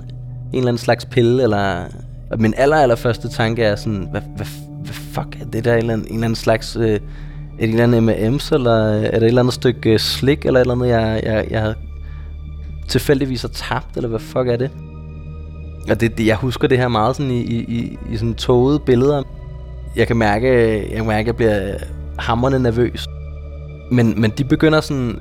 eller 0.53 0.69
anden 0.69 0.79
slags 0.79 1.05
pille, 1.05 1.43
eller... 1.43 1.85
Og 2.31 2.41
min 2.41 2.55
aller, 2.57 2.77
aller 2.77 2.97
første 2.97 3.29
tanke 3.29 3.63
er 3.65 3.77
sådan, 3.77 4.09
hvad, 4.11 4.23
hvad, 4.37 4.47
hvad 4.85 4.95
fuck 4.95 5.41
er 5.41 5.45
det 5.45 5.65
der? 5.65 5.73
En 5.73 5.79
eller 5.79 5.93
anden, 5.93 6.07
en 6.09 6.15
eller 6.15 6.25
anden 6.25 6.37
slags... 6.37 6.77
Øh, 6.77 7.01
et 7.59 7.69
en 7.69 7.81
eller 7.81 7.99
andet 7.99 8.03
M&M's, 8.03 8.55
eller 8.55 8.99
øh, 8.99 9.03
er 9.03 9.11
det 9.11 9.17
et 9.17 9.25
eller 9.25 9.43
andet 9.43 9.55
stykke 9.55 9.93
øh, 9.93 9.99
slik, 9.99 10.47
eller 10.47 10.61
et 10.61 10.65
eller 10.65 10.75
andet, 10.75 10.89
jeg, 10.89 11.21
jeg, 11.25 11.47
jeg 11.51 11.75
tilfældigvis 12.89 13.43
har 13.43 13.49
tabt, 13.49 13.97
eller 13.97 14.09
hvad 14.09 14.19
fuck 14.19 14.49
er 14.49 14.57
det? 14.57 14.71
Og 15.91 16.01
det, 16.01 16.19
det, 16.19 16.27
jeg 16.27 16.37
husker 16.37 16.69
det 16.69 16.79
her 16.79 16.89
meget 16.89 17.17
sådan 17.17 17.33
i, 17.33 17.41
i, 17.41 17.99
i 18.11 18.17
sådan 18.17 18.35
tågede 18.35 18.79
billeder. 18.79 19.23
Jeg 19.97 20.07
kan 20.07 20.17
mærke, 20.17 20.49
jeg 20.89 20.97
kan 20.97 21.07
mærke, 21.07 21.21
at 21.21 21.27
jeg 21.27 21.37
bliver 21.37 21.75
hammerne 22.19 22.59
nervøs. 22.59 23.07
Men, 23.91 24.21
men 24.21 24.31
de 24.31 24.45
begynder 24.45 24.81
sådan, 24.81 25.21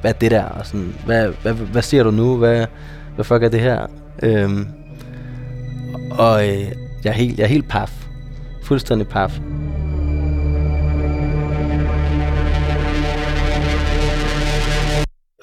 hvad 0.00 0.10
er 0.10 0.18
det 0.18 0.30
der? 0.30 0.44
Og 0.44 0.66
sådan, 0.66 0.94
hvad, 1.06 1.32
hvad, 1.42 1.52
hvad 1.52 1.82
siger 1.82 2.02
du 2.02 2.10
nu? 2.10 2.36
Hvad, 2.36 2.66
hvad 3.14 3.24
fuck 3.24 3.42
er 3.42 3.48
det 3.48 3.60
her? 3.60 3.86
Øhm, 4.22 4.66
og 6.10 6.48
øh, 6.48 6.58
jeg, 7.04 7.10
er 7.10 7.12
helt, 7.12 7.38
jeg 7.38 7.44
er 7.44 7.48
helt 7.48 7.68
paf. 7.68 8.06
Fuldstændig 8.62 9.08
paf. 9.08 9.40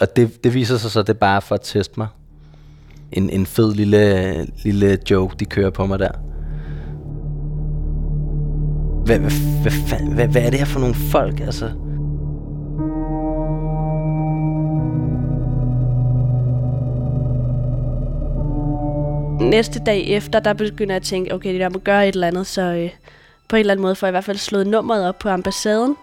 Og 0.02 0.16
det, 0.16 0.44
det 0.44 0.54
viser 0.54 0.78
sig 0.78 0.92
så, 0.92 1.00
at 1.00 1.08
det 1.08 1.14
er 1.14 1.20
bare 1.20 1.42
for 1.42 1.56
at 1.56 1.62
teste 1.64 1.94
mig. 1.98 2.08
En, 3.12 3.30
en 3.30 3.46
fed 3.46 3.74
lille, 3.74 4.46
lille 4.64 4.98
joke, 5.12 5.36
de 5.40 5.46
kører 5.46 5.70
på 5.70 5.86
mig 5.86 6.00
der. 6.00 6.12
Hvad, 9.06 9.20
hvad, 9.20 9.32
hvad, 9.62 9.72
hvad, 9.88 10.14
hvad, 10.14 10.28
hvad 10.28 10.42
er 10.42 10.50
det 10.50 10.60
her 10.60 10.66
for 10.66 10.80
nogle 10.80 10.96
folk, 10.96 11.40
altså? 11.40 11.72
Næste 19.50 19.80
dag 19.80 20.08
efter, 20.08 20.40
der 20.40 20.54
begynder 20.54 20.94
jeg 20.94 20.96
at 20.96 21.04
tænke, 21.04 21.34
okay, 21.34 21.60
jeg 21.60 21.72
må 21.72 21.80
gøre 21.80 22.08
et 22.08 22.14
eller 22.14 22.28
andet, 22.28 22.48
så 22.48 22.62
øh, 22.62 22.90
på 23.50 23.56
en 23.56 23.60
eller 23.60 23.74
anden 23.74 23.82
måde 23.82 23.96
får 23.96 24.08
jeg 24.08 24.12
i 24.12 24.14
hvert 24.14 24.24
fald 24.24 24.38
slået 24.38 24.68
nummeret 24.68 25.08
op 25.08 25.20
på 25.20 25.30
ambassaden 25.30 25.96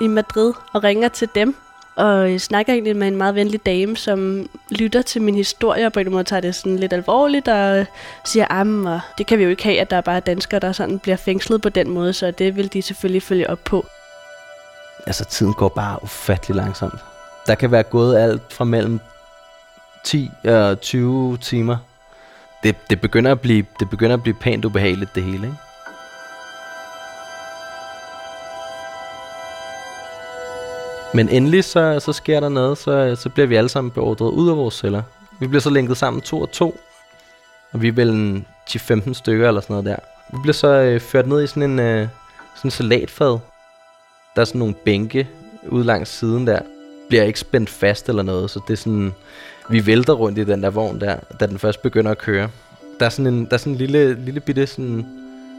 i 0.00 0.06
Madrid 0.06 0.52
og 0.72 0.84
ringer 0.84 1.08
til 1.08 1.28
dem. 1.34 1.56
Og 1.96 2.30
jeg 2.30 2.40
snakker 2.40 2.72
egentlig 2.72 2.96
med 2.96 3.08
en 3.08 3.16
meget 3.16 3.34
venlig 3.34 3.66
dame, 3.66 3.96
som 3.96 4.48
lytter 4.70 5.02
til 5.02 5.22
min 5.22 5.34
historie, 5.34 5.86
og 5.86 5.92
på 5.92 6.00
en 6.00 6.10
måde 6.10 6.24
tager 6.24 6.40
det 6.40 6.54
sådan 6.54 6.78
lidt 6.78 6.92
alvorligt, 6.92 7.48
og 7.48 7.86
siger, 8.24 8.46
am, 8.50 8.86
og 8.86 9.00
det 9.18 9.26
kan 9.26 9.38
vi 9.38 9.44
jo 9.44 9.50
ikke 9.50 9.64
have, 9.64 9.80
at 9.80 9.90
der 9.90 9.96
er 9.96 10.00
bare 10.00 10.20
danskere, 10.20 10.60
der 10.60 10.72
sådan 10.72 10.98
bliver 10.98 11.16
fængslet 11.16 11.62
på 11.62 11.68
den 11.68 11.90
måde, 11.90 12.12
så 12.12 12.30
det 12.30 12.56
vil 12.56 12.72
de 12.72 12.82
selvfølgelig 12.82 13.22
følge 13.22 13.50
op 13.50 13.64
på. 13.64 13.86
Altså, 15.06 15.24
tiden 15.24 15.54
går 15.54 15.68
bare 15.68 15.98
ufattelig 16.02 16.56
langsomt. 16.56 17.00
Der 17.46 17.54
kan 17.54 17.70
være 17.70 17.82
gået 17.82 18.16
alt 18.16 18.52
fra 18.52 18.64
mellem 18.64 19.00
10 20.04 20.30
og 20.44 20.80
20 20.80 21.36
timer. 21.36 21.76
Det, 22.62 22.76
det, 22.90 23.00
begynder 23.00 23.32
at 23.32 23.40
blive, 23.40 23.64
det 23.80 23.90
begynder 23.90 24.14
at 24.14 24.22
blive 24.22 24.34
pænt 24.34 24.64
ubehageligt, 24.64 25.14
det 25.14 25.22
hele, 25.22 25.46
ikke? 25.46 25.56
Men 31.14 31.28
endelig 31.28 31.64
så, 31.64 32.00
så 32.00 32.12
sker 32.12 32.40
der 32.40 32.48
noget, 32.48 32.78
så, 32.78 33.16
så 33.16 33.28
bliver 33.28 33.46
vi 33.46 33.56
alle 33.56 33.68
sammen 33.68 33.90
beordret 33.90 34.30
ud 34.30 34.50
af 34.50 34.56
vores 34.56 34.74
celler. 34.74 35.02
Vi 35.40 35.46
bliver 35.46 35.60
så 35.60 35.70
lænket 35.70 35.96
sammen 35.96 36.20
to 36.20 36.40
og 36.40 36.50
to, 36.50 36.80
og 37.72 37.82
vi 37.82 37.88
er 37.88 37.92
vel 37.92 38.08
en 38.08 38.46
10-15 38.70 39.12
stykker 39.12 39.48
eller 39.48 39.60
sådan 39.60 39.74
noget 39.74 39.84
der. 39.84 39.96
Vi 40.32 40.38
bliver 40.42 40.54
så 40.54 40.68
øh, 40.68 41.00
ført 41.00 41.26
ned 41.26 41.42
i 41.42 41.46
sådan 41.46 41.62
en, 41.62 41.78
øh, 41.78 42.08
sådan 42.56 42.66
en 42.66 42.70
salatfad. 42.70 43.38
Der 44.34 44.40
er 44.40 44.44
sådan 44.44 44.58
nogle 44.58 44.74
bænke 44.74 45.28
ude 45.68 45.84
langs 45.84 46.10
siden 46.10 46.46
der. 46.46 46.58
Bliver 47.08 47.22
ikke 47.22 47.40
spændt 47.40 47.70
fast 47.70 48.08
eller 48.08 48.22
noget, 48.22 48.50
så 48.50 48.60
det 48.68 48.72
er 48.72 48.76
sådan... 48.76 49.14
Vi 49.70 49.86
vælter 49.86 50.12
rundt 50.12 50.38
i 50.38 50.44
den 50.44 50.62
der 50.62 50.70
vogn 50.70 51.00
der, 51.00 51.16
da 51.40 51.46
den 51.46 51.58
først 51.58 51.82
begynder 51.82 52.10
at 52.10 52.18
køre. 52.18 52.48
Der 53.00 53.06
er 53.06 53.10
sådan 53.10 53.34
en, 53.34 53.44
der 53.44 53.52
er 53.52 53.56
sådan 53.56 53.72
en 53.72 53.78
lille, 53.78 54.24
lille 54.24 54.40
bitte 54.40 54.66
sådan 54.66 55.06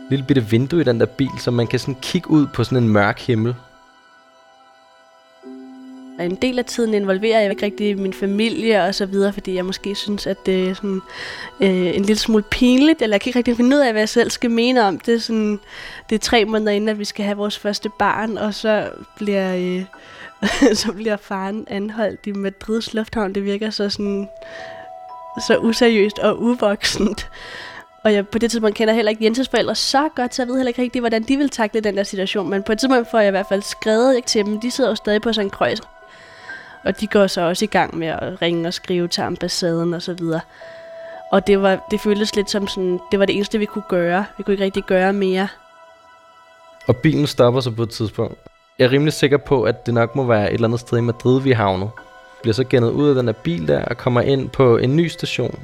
lille 0.09 0.25
bitte 0.25 0.45
vindue 0.45 0.81
i 0.81 0.83
den 0.83 0.99
der 0.99 1.05
bil, 1.05 1.29
så 1.39 1.51
man 1.51 1.67
kan 1.67 1.79
sådan 1.79 1.97
kigge 2.01 2.29
ud 2.29 2.47
på 2.53 2.63
sådan 2.63 2.83
en 2.83 2.89
mørk 2.89 3.19
himmel. 3.19 3.55
En 6.19 6.35
del 6.35 6.59
af 6.59 6.65
tiden 6.65 6.93
involverer 6.93 7.39
jeg 7.39 7.51
ikke 7.51 7.65
rigtig 7.65 7.97
min 7.97 8.13
familie 8.13 8.83
og 8.83 8.95
så 8.95 9.05
videre, 9.05 9.33
fordi 9.33 9.55
jeg 9.55 9.65
måske 9.65 9.95
synes, 9.95 10.27
at 10.27 10.45
det 10.45 10.69
er 10.69 10.73
sådan, 10.73 11.01
øh, 11.59 11.95
en 11.95 12.01
lille 12.01 12.19
smule 12.19 12.43
pinligt, 12.43 13.01
eller 13.01 13.13
jeg 13.13 13.21
kan 13.21 13.29
ikke 13.29 13.39
rigtig 13.39 13.55
finde 13.55 13.75
ud 13.75 13.81
af, 13.81 13.91
hvad 13.91 14.01
jeg 14.01 14.09
selv 14.09 14.29
skal 14.29 14.51
mene 14.51 14.83
om 14.83 14.99
det. 14.99 15.23
Sådan, 15.23 15.59
det 16.09 16.15
er 16.15 16.19
tre 16.19 16.45
måneder 16.45 16.71
inden, 16.71 16.89
at 16.89 16.99
vi 16.99 17.05
skal 17.05 17.25
have 17.25 17.37
vores 17.37 17.59
første 17.59 17.89
barn, 17.99 18.37
og 18.37 18.53
så 18.53 18.89
bliver, 19.15 19.55
øh, 19.55 19.85
så 20.81 20.91
bliver 20.91 21.17
faren 21.17 21.65
anholdt 21.67 22.19
i 22.27 22.31
Madrids 22.31 22.93
lufthavn. 22.93 23.35
Det 23.35 23.45
virker 23.45 23.69
så 23.69 23.89
sådan 23.89 24.29
så 25.47 25.57
useriøst 25.57 26.19
og 26.19 26.41
uvoksent. 26.41 27.29
Og 28.03 28.13
jeg 28.13 28.27
på 28.27 28.39
det 28.39 28.51
tidspunkt 28.51 28.75
kender 28.75 28.93
heller 28.93 29.09
ikke 29.09 29.23
Jenses 29.23 29.49
forældre 29.49 29.75
så 29.75 30.09
godt, 30.15 30.35
så 30.35 30.41
jeg 30.41 30.47
ved 30.47 30.55
heller 30.55 30.67
ikke 30.67 30.81
rigtig, 30.81 30.99
hvordan 30.99 31.23
de 31.23 31.37
vil 31.37 31.49
takle 31.49 31.81
den 31.81 31.97
der 31.97 32.03
situation. 32.03 32.49
Men 32.49 32.63
på 32.63 32.71
et 32.71 32.79
tidspunkt 32.79 33.11
får 33.11 33.19
jeg 33.19 33.27
i 33.27 33.31
hvert 33.31 33.45
fald 33.49 33.61
skrevet 33.61 34.15
ikke 34.15 34.27
til 34.27 34.45
dem. 34.45 34.59
De 34.59 34.71
sidder 34.71 34.89
jo 34.89 34.95
stadig 34.95 35.21
på 35.21 35.33
sådan 35.33 35.47
en 35.47 35.49
krøjs. 35.49 35.81
Og 36.85 36.99
de 36.99 37.07
går 37.07 37.27
så 37.27 37.41
også 37.41 37.65
i 37.65 37.67
gang 37.67 37.97
med 37.97 38.07
at 38.07 38.41
ringe 38.41 38.67
og 38.67 38.73
skrive 38.73 39.07
til 39.07 39.21
ambassaden 39.21 39.93
og 39.93 40.01
så 40.01 40.13
videre. 40.13 40.41
Og 41.31 41.47
det, 41.47 41.61
var, 41.61 41.87
det 41.91 41.99
føltes 41.99 42.35
lidt 42.35 42.49
som 42.49 42.67
sådan, 42.67 42.99
det 43.11 43.19
var 43.19 43.25
det 43.25 43.35
eneste, 43.35 43.59
vi 43.59 43.65
kunne 43.65 43.83
gøre. 43.89 44.25
Vi 44.37 44.43
kunne 44.43 44.53
ikke 44.53 44.63
rigtig 44.63 44.83
gøre 44.83 45.13
mere. 45.13 45.47
Og 46.87 46.97
bilen 46.97 47.27
stopper 47.27 47.61
så 47.61 47.71
på 47.71 47.83
et 47.83 47.89
tidspunkt. 47.89 48.37
Jeg 48.79 48.85
er 48.85 48.91
rimelig 48.91 49.13
sikker 49.13 49.37
på, 49.37 49.63
at 49.63 49.85
det 49.85 49.93
nok 49.93 50.15
må 50.15 50.23
være 50.23 50.47
et 50.49 50.53
eller 50.53 50.67
andet 50.67 50.79
sted 50.79 50.97
i 50.97 51.01
Madrid, 51.01 51.41
vi 51.41 51.51
havnet. 51.51 51.89
Bliver 52.41 52.53
så 52.53 52.63
gennet 52.63 52.89
ud 52.89 53.09
af 53.09 53.15
den 53.15 53.27
der 53.27 53.33
bil 53.33 53.67
der 53.67 53.85
og 53.85 53.97
kommer 53.97 54.21
ind 54.21 54.49
på 54.49 54.77
en 54.77 54.95
ny 54.95 55.07
station. 55.07 55.59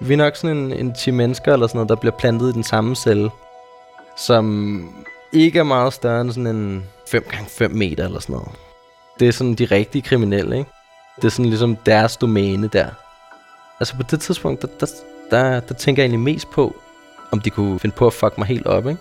Vi 0.00 0.12
er 0.12 0.16
nok 0.16 0.36
sådan 0.36 0.56
en, 0.56 0.72
en 0.72 0.94
10 0.94 1.10
mennesker 1.10 1.52
eller 1.52 1.66
sådan 1.66 1.76
noget, 1.76 1.88
der 1.88 1.96
bliver 1.96 2.16
plantet 2.18 2.48
i 2.48 2.52
den 2.52 2.64
samme 2.64 2.96
celle. 2.96 3.30
Som 4.16 4.94
ikke 5.32 5.58
er 5.58 5.62
meget 5.62 5.92
større 5.92 6.20
end 6.20 6.30
sådan 6.30 6.46
en 6.46 6.86
5x5 7.08 7.68
meter 7.68 8.04
eller 8.04 8.20
sådan 8.20 8.32
noget. 8.32 8.67
Det 9.20 9.28
er 9.28 9.32
sådan 9.32 9.54
de 9.54 9.64
rigtige 9.64 10.02
kriminelle, 10.02 10.58
ikke? 10.58 10.70
Det 11.16 11.24
er 11.24 11.28
sådan 11.28 11.46
ligesom 11.46 11.76
deres 11.76 12.16
domæne 12.16 12.68
der. 12.68 12.88
Altså 13.80 13.96
på 13.96 14.02
det 14.02 14.20
tidspunkt, 14.20 14.62
der, 14.62 14.68
der, 14.80 14.86
der, 15.30 15.60
der 15.60 15.74
tænker 15.74 16.02
jeg 16.02 16.04
egentlig 16.10 16.34
mest 16.34 16.50
på, 16.50 16.76
om 17.30 17.40
de 17.40 17.50
kunne 17.50 17.80
finde 17.80 17.96
på 17.96 18.06
at 18.06 18.12
fuck 18.12 18.38
mig 18.38 18.46
helt 18.46 18.66
op, 18.66 18.88
ikke? 18.88 19.00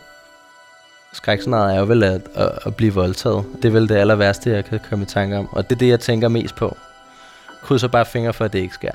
Skrækscenariet 1.13 1.75
er 1.75 1.79
jo 1.79 1.85
vel 1.85 2.03
at, 2.03 2.21
at, 2.35 2.51
at 2.65 2.75
blive 2.75 2.93
voldtaget. 2.93 3.45
Det 3.55 3.65
er 3.65 3.71
vel 3.71 3.89
det 3.89 3.95
aller 3.95 4.15
værste, 4.15 4.49
jeg 4.49 4.65
kan 4.65 4.79
komme 4.89 5.03
i 5.03 5.05
tanke 5.05 5.37
om. 5.37 5.49
Og 5.51 5.69
det 5.69 5.75
er 5.75 5.79
det, 5.79 5.87
jeg 5.87 5.99
tænker 5.99 6.27
mest 6.27 6.55
på. 6.55 6.77
Krydser 7.63 7.87
bare 7.87 8.05
fingre 8.05 8.33
for, 8.33 8.45
at 8.45 8.53
det 8.53 8.59
ikke 8.59 8.73
sker. 8.73 8.91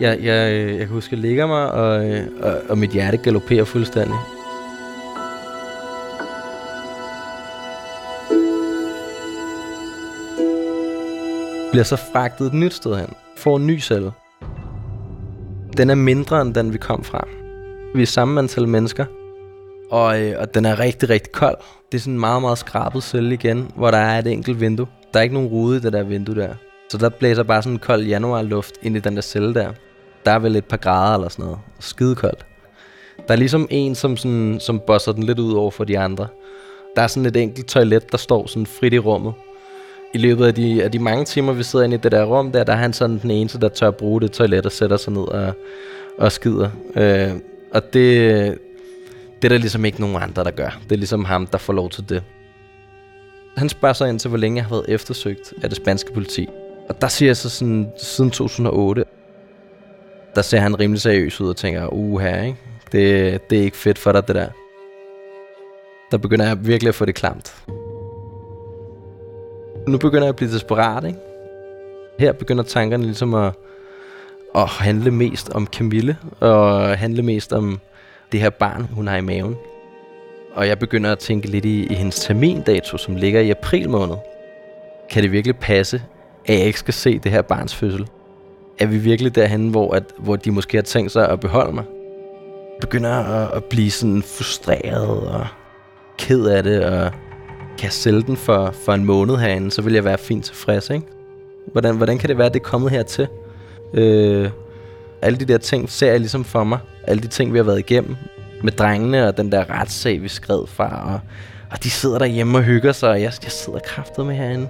Jeg, 0.00 0.18
jeg, 0.22 0.68
jeg 0.68 0.78
kan 0.78 0.88
huske, 0.88 1.08
at 1.08 1.12
jeg 1.12 1.18
ligger 1.18 1.46
mig, 1.46 1.70
og, 1.70 2.20
og, 2.42 2.60
og 2.68 2.78
mit 2.78 2.90
hjerte 2.90 3.16
galopperer 3.16 3.64
fuldstændig. 3.64 4.16
Bliver 11.78 11.86
så 11.86 11.96
fragtet 12.12 12.46
et 12.46 12.54
nyt 12.54 12.74
sted 12.74 12.96
hen. 12.96 13.14
Får 13.36 13.56
en 13.56 13.66
ny 13.66 13.80
celle. 13.80 14.12
Den 15.76 15.90
er 15.90 15.94
mindre 15.94 16.42
end 16.42 16.54
den, 16.54 16.72
vi 16.72 16.78
kom 16.78 17.04
fra. 17.04 17.28
Vi 17.94 18.02
er 18.02 18.06
samme 18.06 18.40
antal 18.40 18.68
mennesker. 18.68 19.04
Og, 19.90 20.22
øh, 20.22 20.34
og 20.40 20.54
den 20.54 20.64
er 20.64 20.78
rigtig, 20.78 21.10
rigtig 21.10 21.32
kold. 21.32 21.56
Det 21.92 21.98
er 21.98 22.02
sådan 22.02 22.14
en 22.14 22.20
meget, 22.20 22.42
meget 22.42 22.58
skrabet 22.58 23.02
celle 23.02 23.34
igen, 23.34 23.70
hvor 23.76 23.90
der 23.90 23.98
er 23.98 24.18
et 24.18 24.26
enkelt 24.26 24.60
vindue. 24.60 24.86
Der 25.12 25.18
er 25.18 25.22
ikke 25.22 25.34
nogen 25.34 25.48
rude 25.48 25.76
i 25.76 25.80
det 25.80 25.92
der 25.92 26.02
vindue 26.02 26.34
der. 26.34 26.54
Så 26.90 26.98
der 26.98 27.08
blæser 27.08 27.42
bare 27.42 27.62
sådan 27.62 27.74
en 27.74 27.78
kold 27.78 28.02
januarluft 28.02 28.74
ind 28.82 28.96
i 28.96 29.00
den 29.00 29.16
der 29.16 29.22
celle 29.22 29.54
der. 29.54 29.72
Der 30.24 30.30
er 30.30 30.38
vel 30.38 30.56
et 30.56 30.64
par 30.64 30.76
grader 30.76 31.14
eller 31.14 31.28
sådan 31.28 31.44
noget. 31.44 31.58
Skide 31.80 32.14
koldt. 32.14 32.46
Der 33.28 33.34
er 33.34 33.38
ligesom 33.38 33.66
en, 33.70 33.94
som, 33.94 34.16
sådan, 34.16 34.60
som 34.60 34.80
bosser 34.86 35.12
den 35.12 35.22
lidt 35.22 35.38
ud 35.38 35.54
over 35.54 35.70
for 35.70 35.84
de 35.84 35.98
andre. 35.98 36.26
Der 36.96 37.02
er 37.02 37.06
sådan 37.06 37.26
et 37.26 37.36
enkelt 37.36 37.66
toilet, 37.66 38.12
der 38.12 38.18
står 38.18 38.46
sådan 38.46 38.66
frit 38.66 38.92
i 38.92 38.98
rummet. 38.98 39.34
I 40.14 40.18
løbet 40.18 40.46
af 40.46 40.54
de, 40.54 40.84
af 40.84 40.92
de 40.92 40.98
mange 40.98 41.24
timer, 41.24 41.52
vi 41.52 41.62
sidder 41.62 41.84
inde 41.84 41.96
i 41.96 41.98
det 41.98 42.12
der 42.12 42.24
rum 42.24 42.52
der, 42.52 42.64
der 42.64 42.72
er 42.72 42.76
han 42.76 42.92
sådan 42.92 43.18
den 43.18 43.30
eneste, 43.30 43.60
der 43.60 43.68
tør 43.68 43.90
bruge 43.90 44.20
det 44.20 44.32
toilet 44.32 44.66
og 44.66 44.72
sætter 44.72 44.96
sig 44.96 45.12
ned 45.12 45.22
og, 45.22 45.52
og 46.18 46.32
skider. 46.32 46.70
Øh, 46.96 47.30
og 47.74 47.92
det, 47.92 48.58
det 49.42 49.44
er 49.44 49.48
der 49.48 49.58
ligesom 49.58 49.84
ikke 49.84 50.00
nogen 50.00 50.16
andre, 50.16 50.44
der 50.44 50.50
gør. 50.50 50.78
Det 50.82 50.92
er 50.92 50.96
ligesom 50.96 51.24
ham, 51.24 51.46
der 51.46 51.58
får 51.58 51.72
lov 51.72 51.90
til 51.90 52.08
det. 52.08 52.22
Han 53.56 53.68
spørger 53.68 53.92
så 53.92 54.04
ind 54.04 54.18
til, 54.18 54.28
hvor 54.28 54.38
længe 54.38 54.56
jeg 54.56 54.64
har 54.64 54.70
været 54.70 54.84
eftersøgt 54.88 55.54
af 55.62 55.68
det 55.68 55.76
spanske 55.76 56.12
politi. 56.12 56.48
Og 56.88 57.00
der 57.00 57.08
siger 57.08 57.28
jeg 57.28 57.36
så 57.36 57.48
sådan, 57.48 57.90
siden 57.98 58.30
2008, 58.30 59.04
der 60.34 60.42
ser 60.42 60.58
han 60.58 60.80
rimelig 60.80 61.00
seriøs 61.00 61.40
ud 61.40 61.48
og 61.48 61.56
tænker, 61.56 61.88
uha, 61.92 62.42
ikke? 62.42 62.58
Det, 62.92 63.50
det 63.50 63.58
er 63.58 63.62
ikke 63.62 63.76
fedt 63.76 63.98
for 63.98 64.12
dig, 64.12 64.28
det 64.28 64.34
der. 64.36 64.48
Der 66.10 66.18
begynder 66.18 66.46
jeg 66.46 66.66
virkelig 66.66 66.88
at 66.88 66.94
få 66.94 67.04
det 67.04 67.14
klamt. 67.14 67.54
Nu 69.88 69.98
begynder 69.98 70.22
jeg 70.24 70.28
at 70.28 70.36
blive 70.36 70.52
desperat, 70.52 71.04
ikke? 71.04 71.18
Her 72.18 72.32
begynder 72.32 72.64
tankerne 72.64 73.04
ligesom 73.04 73.34
at, 73.34 73.52
at 74.54 74.68
handle 74.68 75.10
mest 75.10 75.50
om 75.50 75.66
Camille, 75.66 76.16
og 76.40 76.98
handle 76.98 77.22
mest 77.22 77.52
om 77.52 77.80
det 78.32 78.40
her 78.40 78.50
barn, 78.50 78.88
hun 78.92 79.06
har 79.06 79.16
i 79.16 79.20
maven. 79.20 79.56
Og 80.54 80.68
jeg 80.68 80.78
begynder 80.78 81.12
at 81.12 81.18
tænke 81.18 81.46
lidt 81.46 81.64
i, 81.64 81.86
i 81.86 81.94
hendes 81.94 82.20
termindato, 82.20 82.96
som 82.96 83.16
ligger 83.16 83.40
i 83.40 83.50
april 83.50 83.90
måned. 83.90 84.16
Kan 85.10 85.22
det 85.22 85.32
virkelig 85.32 85.56
passe, 85.56 86.02
at 86.46 86.58
jeg 86.58 86.66
ikke 86.66 86.78
skal 86.78 86.94
se 86.94 87.18
det 87.18 87.32
her 87.32 87.42
barns 87.42 87.74
fødsel? 87.74 88.06
Er 88.78 88.86
vi 88.86 88.98
virkelig 88.98 89.34
derhen, 89.34 89.68
hvor, 89.68 89.94
at, 89.94 90.04
hvor 90.18 90.36
de 90.36 90.50
måske 90.50 90.76
har 90.76 90.82
tænkt 90.82 91.12
sig 91.12 91.28
at 91.28 91.40
beholde 91.40 91.74
mig? 91.74 91.84
Jeg 92.72 92.80
begynder 92.80 93.10
at, 93.10 93.56
at 93.56 93.64
blive 93.64 93.90
sådan 93.90 94.22
frustreret 94.22 95.28
og 95.28 95.46
ked 96.18 96.46
af 96.46 96.62
det, 96.62 96.84
og 96.84 97.12
kan 97.78 97.90
sælge 97.90 98.22
den 98.22 98.36
for, 98.36 98.74
for 98.84 98.92
en 98.92 99.04
måned 99.04 99.36
herinde, 99.36 99.70
så 99.70 99.82
vil 99.82 99.92
jeg 99.92 100.04
være 100.04 100.18
fint 100.18 100.44
tilfreds, 100.44 100.90
ikke? 100.90 101.06
Hvordan, 101.72 101.96
hvordan 101.96 102.18
kan 102.18 102.28
det 102.28 102.38
være, 102.38 102.46
at 102.46 102.54
det 102.54 102.60
er 102.60 102.64
kommet 102.64 102.90
hertil? 102.90 103.28
Øh, 103.94 104.50
alle 105.22 105.38
de 105.38 105.44
der 105.44 105.58
ting 105.58 105.90
ser 105.90 106.10
jeg 106.10 106.20
ligesom 106.20 106.44
for 106.44 106.64
mig. 106.64 106.78
Alle 107.06 107.22
de 107.22 107.28
ting, 107.28 107.52
vi 107.52 107.58
har 107.58 107.64
været 107.64 107.78
igennem. 107.78 108.16
Med 108.62 108.72
drengene 108.72 109.28
og 109.28 109.36
den 109.36 109.52
der 109.52 109.70
retssag, 109.70 110.22
vi 110.22 110.28
skred 110.28 110.66
fra. 110.66 111.14
Og, 111.14 111.20
og 111.70 111.84
de 111.84 111.90
sidder 111.90 112.18
derhjemme 112.18 112.58
og 112.58 112.64
hygger 112.64 112.92
sig, 112.92 113.10
og 113.10 113.22
jeg, 113.22 113.32
jeg 113.42 113.52
sidder 113.52 113.78
kraftet 113.78 114.26
med 114.26 114.34
herinde. 114.34 114.68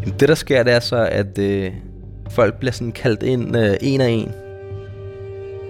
Jamen, 0.00 0.14
det 0.20 0.28
der 0.28 0.34
sker, 0.34 0.62
det 0.62 0.72
er 0.72 0.80
så, 0.80 1.08
at 1.12 1.38
øh, 1.38 1.72
folk 2.30 2.58
bliver 2.58 2.72
sådan 2.72 2.92
kaldt 2.92 3.22
ind 3.22 3.56
øh, 3.56 3.76
en 3.80 4.00
af 4.00 4.08
en. 4.08 4.32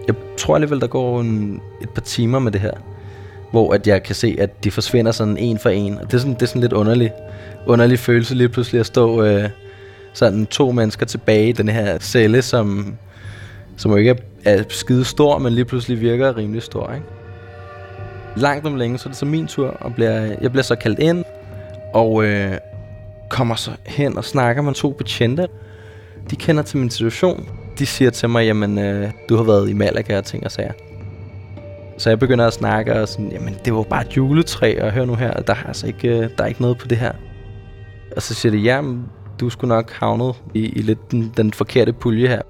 Jeg 0.06 0.14
tror 0.38 0.54
alligevel, 0.54 0.80
der 0.80 0.86
går 0.86 1.20
en, 1.20 1.60
et 1.82 1.90
par 1.90 2.00
timer 2.00 2.38
med 2.38 2.52
det 2.52 2.60
her. 2.60 2.72
Hvor 3.50 3.74
at 3.74 3.86
jeg 3.86 4.02
kan 4.02 4.14
se, 4.14 4.36
at 4.38 4.64
de 4.64 4.70
forsvinder 4.70 5.12
sådan 5.12 5.36
en 5.36 5.58
for 5.58 5.68
en. 5.68 5.98
Og 5.98 6.06
det 6.06 6.14
er 6.14 6.18
sådan, 6.18 6.34
det 6.34 6.42
er 6.42 6.46
sådan 6.46 6.60
lidt 6.60 6.72
underligt 6.72 7.12
underlig 7.66 7.98
følelse 7.98 8.34
lige 8.34 8.48
pludselig 8.48 8.80
at 8.80 8.86
stå 8.86 9.22
øh, 9.22 9.50
sådan 10.12 10.46
to 10.46 10.72
mennesker 10.72 11.06
tilbage 11.06 11.48
i 11.48 11.52
den 11.52 11.68
her 11.68 11.98
celle, 11.98 12.42
som, 12.42 12.96
som 13.76 13.90
jo 13.90 13.96
ikke 13.96 14.10
er, 14.10 14.16
er 14.44 14.62
skide 14.68 15.04
stor, 15.04 15.38
men 15.38 15.52
lige 15.52 15.64
pludselig 15.64 16.00
virker 16.00 16.36
rimelig 16.36 16.62
stor, 16.62 16.92
ikke? 16.92 17.06
Langt 18.36 18.66
om 18.66 18.76
længe, 18.76 18.98
så 18.98 19.08
er 19.08 19.10
det 19.10 19.18
så 19.18 19.26
min 19.26 19.46
tur, 19.46 19.68
og 19.68 19.94
bliver, 19.94 20.36
jeg 20.42 20.50
bliver 20.50 20.62
så 20.62 20.74
kaldt 20.74 20.98
ind, 20.98 21.24
og 21.94 22.24
øh, 22.24 22.52
kommer 23.28 23.54
så 23.54 23.70
hen 23.86 24.16
og 24.16 24.24
snakker 24.24 24.62
med 24.62 24.74
to 24.74 24.90
betjente. 24.90 25.46
De 26.30 26.36
kender 26.36 26.62
til 26.62 26.78
min 26.78 26.90
situation. 26.90 27.48
De 27.80 27.86
siger 27.86 28.10
til 28.10 28.28
mig, 28.28 28.44
jamen, 28.44 28.78
øh, 28.78 29.10
du 29.28 29.36
har 29.36 29.42
været 29.42 29.70
i 29.70 29.72
Malaga 29.72 30.18
og 30.18 30.24
ting 30.24 30.44
og 30.44 30.50
sager. 30.50 30.72
Så 31.98 32.08
jeg 32.10 32.18
begynder 32.18 32.46
at 32.46 32.52
snakke 32.52 33.00
og 33.00 33.08
sådan, 33.08 33.32
jamen, 33.32 33.56
det 33.64 33.74
var 33.74 33.82
bare 33.82 34.06
et 34.06 34.16
juletræ, 34.16 34.78
og 34.82 34.92
hør 34.92 35.04
nu 35.04 35.14
her, 35.14 35.32
der 35.32 35.54
er 35.54 35.66
altså 35.66 35.86
ikke, 35.86 36.08
øh, 36.08 36.30
der 36.38 36.44
er 36.44 36.48
ikke 36.48 36.62
noget 36.62 36.78
på 36.78 36.88
det 36.88 36.98
her. 36.98 37.12
Og 38.16 38.22
så 38.22 38.34
siger 38.34 38.52
de, 38.52 38.58
ja, 38.58 38.82
du 39.40 39.50
skulle 39.50 39.68
nok 39.68 39.90
havnet 39.90 40.34
i, 40.54 40.66
i 40.66 40.82
lidt 40.82 41.10
den, 41.10 41.32
den 41.36 41.52
forkerte 41.52 41.92
pulje 41.92 42.28
her. 42.28 42.42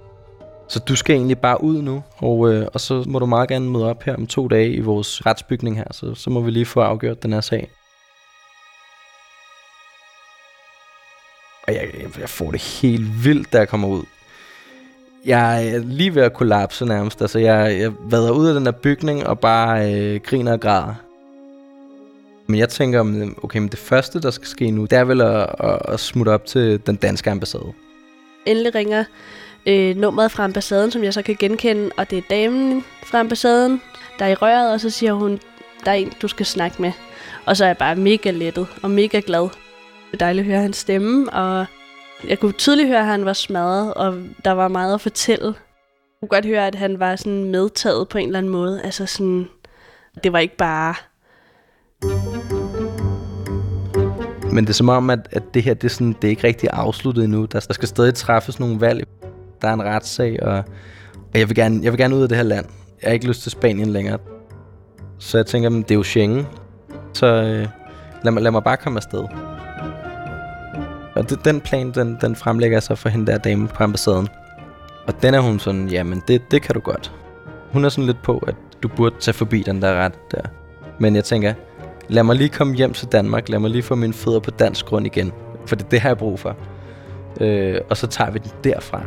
Så 0.68 0.78
du 0.78 0.96
skal 0.96 1.16
egentlig 1.16 1.38
bare 1.38 1.64
ud 1.64 1.82
nu, 1.82 2.02
og, 2.16 2.52
øh, 2.52 2.66
og 2.74 2.80
så 2.80 3.04
må 3.06 3.18
du 3.18 3.26
meget 3.26 3.48
gerne 3.48 3.70
møde 3.70 3.90
op 3.90 4.02
her 4.02 4.16
om 4.16 4.26
to 4.26 4.48
dage 4.48 4.70
i 4.72 4.80
vores 4.80 5.26
retsbygning 5.26 5.76
her, 5.76 5.84
så, 5.90 6.14
så 6.14 6.30
må 6.30 6.40
vi 6.40 6.50
lige 6.50 6.66
få 6.66 6.80
afgjort 6.80 7.22
den 7.22 7.32
her 7.32 7.40
sag. 7.40 7.70
Og 11.66 11.74
jeg, 11.74 11.88
jeg 12.20 12.28
får 12.28 12.50
det 12.50 12.62
helt 12.82 13.24
vildt, 13.24 13.52
da 13.52 13.58
jeg 13.58 13.68
kommer 13.68 13.88
ud. 13.88 14.04
Jeg 15.24 15.68
er 15.68 15.78
lige 15.78 16.14
ved 16.14 16.22
at 16.22 16.34
kollapse 16.34 16.86
nærmest. 16.86 17.20
Altså, 17.20 17.38
jeg, 17.38 17.78
jeg 17.80 17.92
vader 18.10 18.30
ud 18.30 18.46
af 18.46 18.54
den 18.54 18.66
der 18.66 18.72
bygning 18.72 19.26
og 19.26 19.38
bare 19.38 19.94
øh, 19.94 20.20
griner 20.20 20.52
og 20.52 20.60
græder. 20.60 20.94
Men 22.46 22.58
jeg 22.58 22.68
tænker, 22.68 23.30
okay, 23.42 23.58
men 23.58 23.68
det 23.68 23.78
første, 23.78 24.20
der 24.20 24.30
skal 24.30 24.48
ske 24.48 24.70
nu, 24.70 24.82
det 24.82 24.92
er 24.92 25.04
vel 25.04 25.20
at, 25.20 25.46
at, 25.58 25.78
at 25.88 26.00
smutte 26.00 26.30
op 26.30 26.46
til 26.46 26.86
den 26.86 26.96
danske 26.96 27.30
ambassade. 27.30 27.72
Endelig 28.46 28.74
ringer 28.74 29.04
øh, 29.66 29.96
nummeret 29.96 30.30
fra 30.30 30.44
ambassaden, 30.44 30.90
som 30.90 31.04
jeg 31.04 31.14
så 31.14 31.22
kan 31.22 31.36
genkende, 31.38 31.90
og 31.96 32.10
det 32.10 32.18
er 32.18 32.22
damen 32.30 32.84
fra 33.02 33.20
ambassaden, 33.20 33.82
der 34.18 34.24
er 34.24 34.28
i 34.28 34.34
røret, 34.34 34.72
og 34.72 34.80
så 34.80 34.90
siger 34.90 35.12
hun, 35.12 35.38
der 35.84 35.90
er 35.90 35.94
en, 35.94 36.12
du 36.22 36.28
skal 36.28 36.46
snakke 36.46 36.82
med. 36.82 36.92
Og 37.46 37.56
så 37.56 37.64
er 37.64 37.68
jeg 37.68 37.78
bare 37.78 37.96
mega 37.96 38.30
lettet 38.30 38.66
og 38.82 38.90
mega 38.90 39.20
glad. 39.26 39.42
Det 39.42 39.50
er 40.12 40.16
dejligt 40.16 40.44
at 40.44 40.52
høre 40.52 40.62
hans 40.62 40.76
stemme, 40.76 41.32
og 41.32 41.66
jeg 42.28 42.38
kunne 42.38 42.52
tydeligt 42.52 42.88
høre, 42.88 42.98
at 42.98 43.06
han 43.06 43.24
var 43.24 43.32
smadret, 43.32 43.94
og 43.94 44.14
der 44.44 44.50
var 44.50 44.68
meget 44.68 44.94
at 44.94 45.00
fortælle. 45.00 45.46
Jeg 45.46 46.28
kunne 46.28 46.28
godt 46.28 46.46
høre, 46.46 46.66
at 46.66 46.74
han 46.74 46.98
var 46.98 47.16
sådan 47.16 47.44
medtaget 47.44 48.08
på 48.08 48.18
en 48.18 48.26
eller 48.26 48.38
anden 48.38 48.52
måde. 48.52 48.82
Altså 48.82 49.06
sådan, 49.06 49.48
det 50.24 50.32
var 50.32 50.38
ikke 50.38 50.56
bare... 50.56 50.94
Men 54.52 54.64
det 54.64 54.70
er 54.70 54.74
som 54.74 54.88
om, 54.88 55.10
at, 55.10 55.28
at 55.32 55.42
det 55.54 55.62
her 55.62 55.74
det 55.74 55.84
er, 55.84 55.88
sådan, 55.88 56.12
det 56.12 56.24
er 56.24 56.30
ikke 56.30 56.46
rigtig 56.46 56.68
afsluttet 56.72 57.24
endnu. 57.24 57.44
Der, 57.44 57.60
der 57.60 57.72
skal 57.74 57.88
stadig 57.88 58.14
træffes 58.14 58.60
nogle 58.60 58.80
valg. 58.80 59.06
Der 59.62 59.68
er 59.68 59.72
en 59.72 59.82
retssag, 59.82 60.42
og, 60.42 60.56
og 61.14 61.38
jeg, 61.38 61.48
vil 61.48 61.56
gerne, 61.56 61.80
jeg 61.82 61.92
vil 61.92 61.98
gerne 61.98 62.16
ud 62.16 62.22
af 62.22 62.28
det 62.28 62.36
her 62.36 62.44
land. 62.44 62.66
Jeg 63.02 63.08
har 63.08 63.14
ikke 63.14 63.26
lyst 63.26 63.42
til 63.42 63.50
Spanien 63.50 63.90
længere. 63.90 64.18
Så 65.18 65.38
jeg 65.38 65.46
tænker, 65.46 65.68
det 65.70 65.90
er 65.90 65.94
jo 65.94 66.02
Schengen. 66.02 66.46
Så 67.12 67.26
øh, 67.26 67.68
lad, 68.24 68.32
mig, 68.32 68.42
lad 68.42 68.50
mig 68.50 68.64
bare 68.64 68.76
komme 68.76 68.96
afsted. 68.96 69.24
Og 71.14 71.30
det, 71.30 71.44
den 71.44 71.60
plan, 71.60 71.90
den, 71.90 72.18
den 72.20 72.36
fremlægger 72.36 72.80
sig 72.80 72.96
så 72.96 73.02
for 73.02 73.08
hende 73.08 73.32
der 73.32 73.38
dame 73.38 73.68
på 73.68 73.84
ambassaden. 73.84 74.28
Og 75.06 75.22
den 75.22 75.34
er 75.34 75.40
hun 75.40 75.58
sådan, 75.58 75.88
jamen 75.88 76.22
det, 76.28 76.50
det 76.50 76.62
kan 76.62 76.74
du 76.74 76.80
godt. 76.80 77.12
Hun 77.72 77.84
er 77.84 77.88
sådan 77.88 78.06
lidt 78.06 78.22
på, 78.22 78.38
at 78.38 78.54
du 78.82 78.88
burde 78.88 79.14
tage 79.20 79.34
forbi 79.34 79.62
den 79.62 79.82
der 79.82 79.94
ret 79.94 80.32
der. 80.32 80.42
Men 80.98 81.16
jeg 81.16 81.24
tænker, 81.24 81.54
lad 82.08 82.22
mig 82.22 82.36
lige 82.36 82.48
komme 82.48 82.76
hjem 82.76 82.92
til 82.92 83.08
Danmark. 83.08 83.48
Lad 83.48 83.58
mig 83.58 83.70
lige 83.70 83.82
få 83.82 83.94
mine 83.94 84.12
fødder 84.12 84.40
på 84.40 84.50
dansk 84.50 84.86
grund 84.86 85.06
igen. 85.06 85.32
For 85.66 85.76
det, 85.76 85.90
det 85.90 86.00
har 86.00 86.08
jeg 86.08 86.18
brug 86.18 86.40
for. 86.40 86.56
Øh, 87.40 87.80
og 87.90 87.96
så 87.96 88.06
tager 88.06 88.30
vi 88.30 88.38
den 88.38 88.50
derfra. 88.64 89.02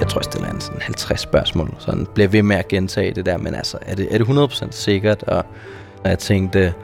Jeg 0.00 0.08
tror, 0.08 0.18
jeg 0.18 0.24
stiller 0.24 0.50
en 0.50 0.60
sådan 0.60 0.80
50 0.80 1.20
spørgsmål. 1.20 1.74
Så 1.78 2.06
bliver 2.14 2.28
ved 2.28 2.42
med 2.42 2.56
at 2.56 2.68
gentage 2.68 3.14
det 3.14 3.26
der. 3.26 3.38
Men 3.38 3.54
altså, 3.54 3.78
er 3.82 3.94
det, 3.94 4.08
er 4.10 4.18
det 4.18 4.24
100% 4.24 4.66
sikkert? 4.70 5.22
Og, 5.22 5.44
og 6.04 6.10
jeg 6.10 6.18
tænkte, 6.18 6.74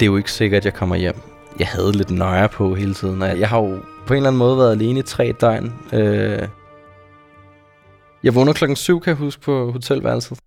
det 0.00 0.02
er 0.02 0.10
jo 0.10 0.16
ikke 0.16 0.32
sikkert, 0.32 0.60
at 0.60 0.64
jeg 0.64 0.74
kommer 0.74 0.96
hjem. 0.96 1.16
Jeg 1.58 1.66
havde 1.66 1.92
lidt 1.92 2.10
nøje 2.10 2.48
på 2.48 2.74
hele 2.74 2.94
tiden. 2.94 3.22
Og 3.22 3.40
jeg 3.40 3.48
har 3.48 3.58
jo 3.58 3.78
på 4.06 4.14
en 4.14 4.16
eller 4.16 4.28
anden 4.28 4.38
måde 4.38 4.58
været 4.58 4.72
alene 4.72 5.00
i 5.00 5.02
tre 5.02 5.32
døgn. 5.40 5.72
Øh, 5.92 6.48
jeg 8.22 8.34
vågner 8.34 8.52
klokken 8.52 8.76
7, 8.76 9.00
kan 9.00 9.10
jeg 9.10 9.16
huske, 9.16 9.42
på 9.42 9.70
hotelværelset. 9.72 10.38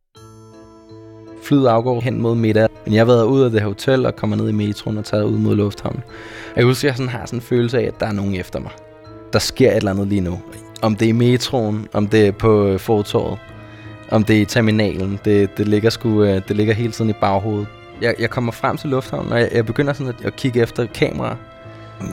Flyet 1.43 1.67
afgår 1.67 2.01
hen 2.01 2.21
mod 2.21 2.35
middag. 2.35 2.67
Men 2.85 2.93
jeg 2.93 2.99
har 2.99 3.05
været 3.05 3.25
ud 3.25 3.41
af 3.41 3.51
det 3.51 3.59
her 3.61 3.67
hotel 3.67 4.05
og 4.05 4.15
kommer 4.15 4.35
ned 4.35 4.49
i 4.49 4.51
metroen 4.51 4.97
og 4.97 5.05
tager 5.05 5.23
ud 5.23 5.37
mod 5.37 5.55
lufthavnen. 5.55 6.03
Jeg 6.55 6.65
husker, 6.65 6.87
at 6.87 6.91
jeg 6.91 6.97
sådan 6.97 7.09
har 7.09 7.25
sådan 7.25 7.37
en 7.37 7.43
følelse 7.43 7.79
af, 7.79 7.83
at 7.83 7.99
der 7.99 8.05
er 8.05 8.11
nogen 8.11 8.35
efter 8.35 8.59
mig. 8.59 8.71
Der 9.33 9.39
sker 9.39 9.71
et 9.71 9.77
eller 9.77 9.91
andet 9.91 10.07
lige 10.07 10.21
nu. 10.21 10.39
Om 10.81 10.95
det 10.95 11.05
er 11.05 11.09
i 11.09 11.11
metroen, 11.11 11.87
om 11.93 12.07
det 12.07 12.27
er 12.27 12.31
på 12.31 12.67
øh, 12.67 12.79
fortorvet, 12.79 13.39
om 14.11 14.23
det 14.23 14.37
er 14.37 14.41
i 14.41 14.45
terminalen. 14.45 15.19
Det, 15.25 15.57
det, 15.57 15.67
ligger 15.67 15.89
sgu, 15.89 16.23
øh, 16.23 16.41
det 16.47 16.55
ligger 16.55 16.73
hele 16.73 16.91
tiden 16.91 17.09
i 17.09 17.13
baghovedet. 17.21 17.67
Jeg, 18.01 18.15
jeg 18.19 18.29
kommer 18.29 18.51
frem 18.51 18.77
til 18.77 18.89
lufthavnen, 18.89 19.31
og 19.31 19.39
jeg, 19.39 19.49
jeg 19.53 19.65
begynder 19.65 19.93
sådan 19.93 20.13
at, 20.19 20.25
at 20.25 20.35
kigge 20.35 20.61
efter 20.61 20.85
kameraer. 20.85 21.35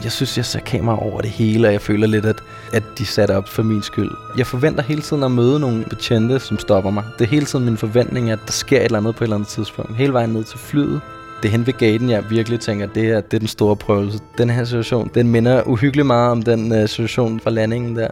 Jeg 0.03 0.11
synes, 0.11 0.37
jeg 0.37 0.45
ser 0.45 0.59
kameraer 0.59 0.97
over 0.97 1.21
det 1.21 1.29
hele, 1.29 1.67
og 1.67 1.73
jeg 1.73 1.81
føler 1.81 2.07
lidt, 2.07 2.25
at, 2.25 2.43
at 2.73 2.83
de 2.97 3.05
satte 3.05 3.37
op 3.37 3.47
for 3.47 3.63
min 3.63 3.81
skyld. 3.81 4.11
Jeg 4.37 4.47
forventer 4.47 4.83
hele 4.83 5.01
tiden 5.01 5.23
at 5.23 5.31
møde 5.31 5.59
nogle 5.59 5.85
betjente, 5.89 6.39
som 6.39 6.59
stopper 6.59 6.91
mig. 6.91 7.03
Det 7.19 7.25
er 7.25 7.29
hele 7.29 7.45
tiden 7.45 7.65
min 7.65 7.77
forventning, 7.77 8.31
at 8.31 8.39
der 8.45 8.51
sker 8.51 8.77
et 8.77 8.85
eller 8.85 8.97
andet 8.97 9.15
på 9.15 9.23
et 9.23 9.25
eller 9.25 9.35
andet 9.35 9.49
tidspunkt. 9.49 9.95
Hele 9.95 10.13
vejen 10.13 10.29
ned 10.29 10.43
til 10.43 10.59
flyet. 10.59 11.01
Det 11.41 11.47
er 11.49 11.51
hen 11.51 11.67
ved 11.67 11.73
gaten, 11.73 12.09
jeg 12.09 12.29
virkelig 12.29 12.59
tænker, 12.59 12.87
det 12.87 13.09
er, 13.09 13.21
det 13.21 13.33
er 13.33 13.39
den 13.39 13.47
store 13.47 13.75
prøvelse. 13.75 14.19
Den 14.37 14.49
her 14.49 14.63
situation, 14.63 15.11
den 15.15 15.29
minder 15.29 15.63
uhyggeligt 15.63 16.07
meget 16.07 16.31
om 16.31 16.43
den 16.43 16.81
uh, 16.81 16.89
situation 16.89 17.39
fra 17.39 17.49
landingen 17.49 17.95
der. 17.95 18.07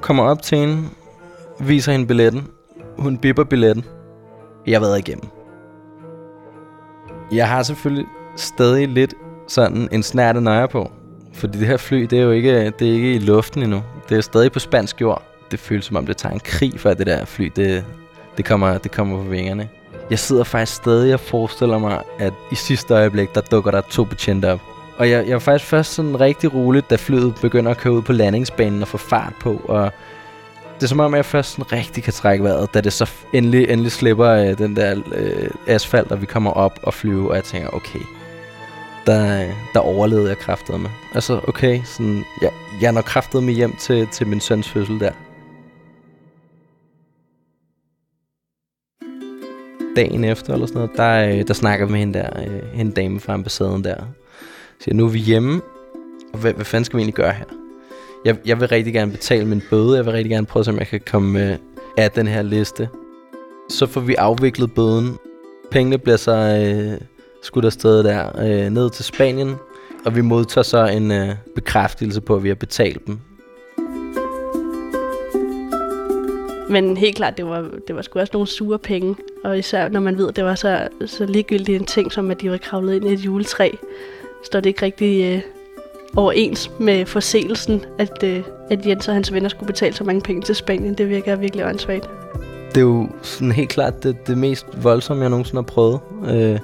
Kommer 0.00 0.24
op 0.24 0.42
til 0.42 0.58
hende, 0.58 0.82
viser 1.60 1.92
hende 1.92 2.06
billetten. 2.06 2.46
Hun 2.98 3.18
bipper 3.18 3.44
billetten. 3.44 3.84
Jeg 4.66 4.74
har 4.74 4.80
været 4.80 4.98
igennem. 4.98 5.37
Jeg 7.32 7.48
har 7.48 7.62
selvfølgelig 7.62 8.06
stadig 8.36 8.88
lidt 8.88 9.14
sådan 9.48 9.88
en 9.92 10.02
snærte 10.02 10.40
nøje 10.40 10.68
på. 10.68 10.92
Fordi 11.32 11.58
det 11.58 11.66
her 11.66 11.76
fly, 11.76 12.02
det 12.02 12.18
er 12.18 12.22
jo 12.22 12.30
ikke, 12.30 12.70
det 12.70 12.88
er 12.88 12.92
ikke 12.92 13.14
i 13.14 13.18
luften 13.18 13.62
endnu. 13.62 13.82
Det 14.08 14.16
er 14.16 14.20
stadig 14.20 14.52
på 14.52 14.58
spansk 14.58 15.00
jord. 15.00 15.22
Det 15.50 15.60
føles 15.60 15.84
som 15.84 15.96
om, 15.96 16.06
det 16.06 16.16
tager 16.16 16.32
en 16.32 16.40
krig 16.40 16.80
for 16.80 16.94
det 16.94 17.06
der 17.06 17.24
fly. 17.24 17.52
Det, 17.56 17.84
det, 18.36 18.44
kommer, 18.44 18.78
det 18.78 18.90
kommer 18.90 19.22
på 19.22 19.28
vingerne. 19.28 19.68
Jeg 20.10 20.18
sidder 20.18 20.44
faktisk 20.44 20.76
stadig 20.76 21.14
og 21.14 21.20
forestiller 21.20 21.78
mig, 21.78 22.02
at 22.18 22.32
i 22.52 22.54
sidste 22.54 22.94
øjeblik, 22.94 23.34
der 23.34 23.40
dukker 23.40 23.70
der 23.70 23.80
to 23.80 24.04
betjente 24.04 24.52
op. 24.52 24.60
Og 24.98 25.10
jeg, 25.10 25.26
jeg 25.26 25.32
var 25.32 25.38
faktisk 25.38 25.70
først 25.70 25.94
sådan 25.94 26.20
rigtig 26.20 26.54
roligt, 26.54 26.90
da 26.90 26.96
flyet 26.96 27.34
begynder 27.40 27.70
at 27.70 27.76
køre 27.76 27.92
ud 27.92 28.02
på 28.02 28.12
landingsbanen 28.12 28.82
og 28.82 28.88
få 28.88 28.96
fart 28.96 29.32
på. 29.40 29.62
Og 29.64 29.92
det 30.78 30.84
er 30.84 30.88
som 30.88 31.00
om, 31.00 31.14
jeg 31.14 31.24
først 31.24 31.50
sådan 31.50 31.72
rigtig 31.72 32.02
kan 32.04 32.12
trække 32.12 32.44
vejret, 32.44 32.74
da 32.74 32.80
det 32.80 32.92
så 32.92 33.10
endelig, 33.32 33.70
endelig 33.70 33.92
slipper 33.92 34.28
øh, 34.28 34.58
den 34.58 34.76
der 34.76 35.02
øh, 35.14 35.50
asfalt, 35.66 36.12
og 36.12 36.20
vi 36.20 36.26
kommer 36.26 36.50
op 36.50 36.78
og 36.82 36.94
flyver, 36.94 37.28
og 37.28 37.36
jeg 37.36 37.44
tænker, 37.44 37.68
okay, 37.68 38.00
der, 39.06 39.46
der 39.74 39.80
overlevede 39.80 40.28
jeg 40.28 40.38
kraftet 40.38 40.80
med. 40.80 40.90
Altså, 41.14 41.40
okay, 41.48 41.80
sådan, 41.84 42.24
ja, 42.42 42.48
jeg 42.80 42.92
når 42.92 43.02
kraftet 43.02 43.42
med 43.42 43.54
hjem 43.54 43.76
til, 43.76 44.06
til 44.06 44.26
min 44.26 44.40
søns 44.40 44.68
fødsel 44.68 45.00
der. 45.00 45.12
Dagen 49.96 50.24
efter 50.24 50.52
eller 50.52 50.66
sådan 50.66 50.82
noget, 50.82 50.96
der, 50.96 51.38
øh, 51.38 51.48
der 51.48 51.54
snakker 51.54 51.86
vi 51.86 51.92
med 51.92 52.00
hende 52.00 52.18
der, 52.18 52.40
øh, 52.40 52.74
hende 52.74 52.92
dame 52.92 53.20
fra 53.20 53.32
ambassaden 53.32 53.84
der. 53.84 53.96
Så 54.80 54.90
nu 54.94 55.04
er 55.04 55.08
vi 55.08 55.18
hjemme, 55.18 55.60
og 56.32 56.38
hvad, 56.38 56.52
hvad 56.52 56.64
fanden 56.64 56.84
skal 56.84 56.96
vi 56.96 57.00
egentlig 57.00 57.14
gøre 57.14 57.32
her? 57.32 57.67
Jeg, 58.24 58.36
jeg 58.46 58.60
vil 58.60 58.68
rigtig 58.68 58.92
gerne 58.92 59.12
betale 59.12 59.44
min 59.44 59.62
bøde, 59.70 59.96
jeg 59.96 60.04
vil 60.04 60.12
rigtig 60.12 60.30
gerne 60.30 60.46
prøve, 60.46 60.64
om 60.68 60.78
jeg 60.78 60.86
kan 60.86 61.00
komme 61.10 61.52
øh, 61.52 61.56
af 61.96 62.10
den 62.10 62.26
her 62.26 62.42
liste. 62.42 62.88
Så 63.68 63.86
får 63.86 64.00
vi 64.00 64.14
afviklet 64.14 64.74
bøden. 64.74 65.16
Pengene 65.70 65.98
bliver 65.98 66.16
så 66.16 66.32
øh, 66.32 67.00
skudt 67.42 67.64
afsted 67.64 68.04
der 68.04 68.38
øh, 68.38 68.70
ned 68.70 68.90
til 68.90 69.04
Spanien, 69.04 69.54
og 70.06 70.16
vi 70.16 70.20
modtager 70.20 70.62
så 70.62 70.86
en 70.86 71.10
øh, 71.10 71.28
bekræftelse 71.54 72.20
på, 72.20 72.36
at 72.36 72.42
vi 72.42 72.48
har 72.48 72.54
betalt 72.54 73.06
dem. 73.06 73.18
Men 76.70 76.96
helt 76.96 77.16
klart, 77.16 77.36
det 77.36 77.46
var, 77.46 77.70
det 77.86 77.96
var 77.96 78.02
sgu 78.02 78.18
også 78.18 78.30
nogle 78.32 78.48
sure 78.48 78.78
penge. 78.78 79.16
Og 79.44 79.58
især 79.58 79.88
når 79.88 80.00
man 80.00 80.18
ved, 80.18 80.28
at 80.28 80.36
det 80.36 80.44
var 80.44 80.54
så, 80.54 80.88
så 81.06 81.26
ligegyldigt 81.26 81.80
en 81.80 81.86
ting, 81.86 82.12
som 82.12 82.30
at 82.30 82.40
de 82.40 82.50
var 82.50 82.56
kravlet 82.56 82.94
ind 82.94 83.08
i 83.08 83.12
et 83.12 83.20
juletræ, 83.20 83.70
står 84.44 84.60
det 84.60 84.70
ikke 84.70 84.82
rigtig 84.82 85.34
øh, 85.34 85.57
overens 86.16 86.70
med 86.78 87.06
forseelsen, 87.06 87.84
at, 87.98 88.22
øh, 88.24 88.42
at 88.70 88.86
Jens 88.86 89.08
og 89.08 89.14
hans 89.14 89.32
venner 89.32 89.48
skulle 89.48 89.66
betale 89.66 89.94
så 89.94 90.04
mange 90.04 90.20
penge 90.20 90.42
til 90.42 90.54
Spanien. 90.54 90.94
Det 90.94 91.08
virker 91.08 91.36
virkelig 91.36 91.66
åndssvagt. 91.66 92.08
Det 92.68 92.76
er 92.76 92.80
jo 92.80 93.08
sådan 93.22 93.52
helt 93.52 93.68
klart 93.68 94.02
det, 94.02 94.26
det 94.26 94.38
mest 94.38 94.66
voldsomme, 94.82 95.22
jeg 95.22 95.30
nogensinde 95.30 95.62
har 95.62 95.66
prøvet. 95.66 96.00
Øh, 96.30 96.58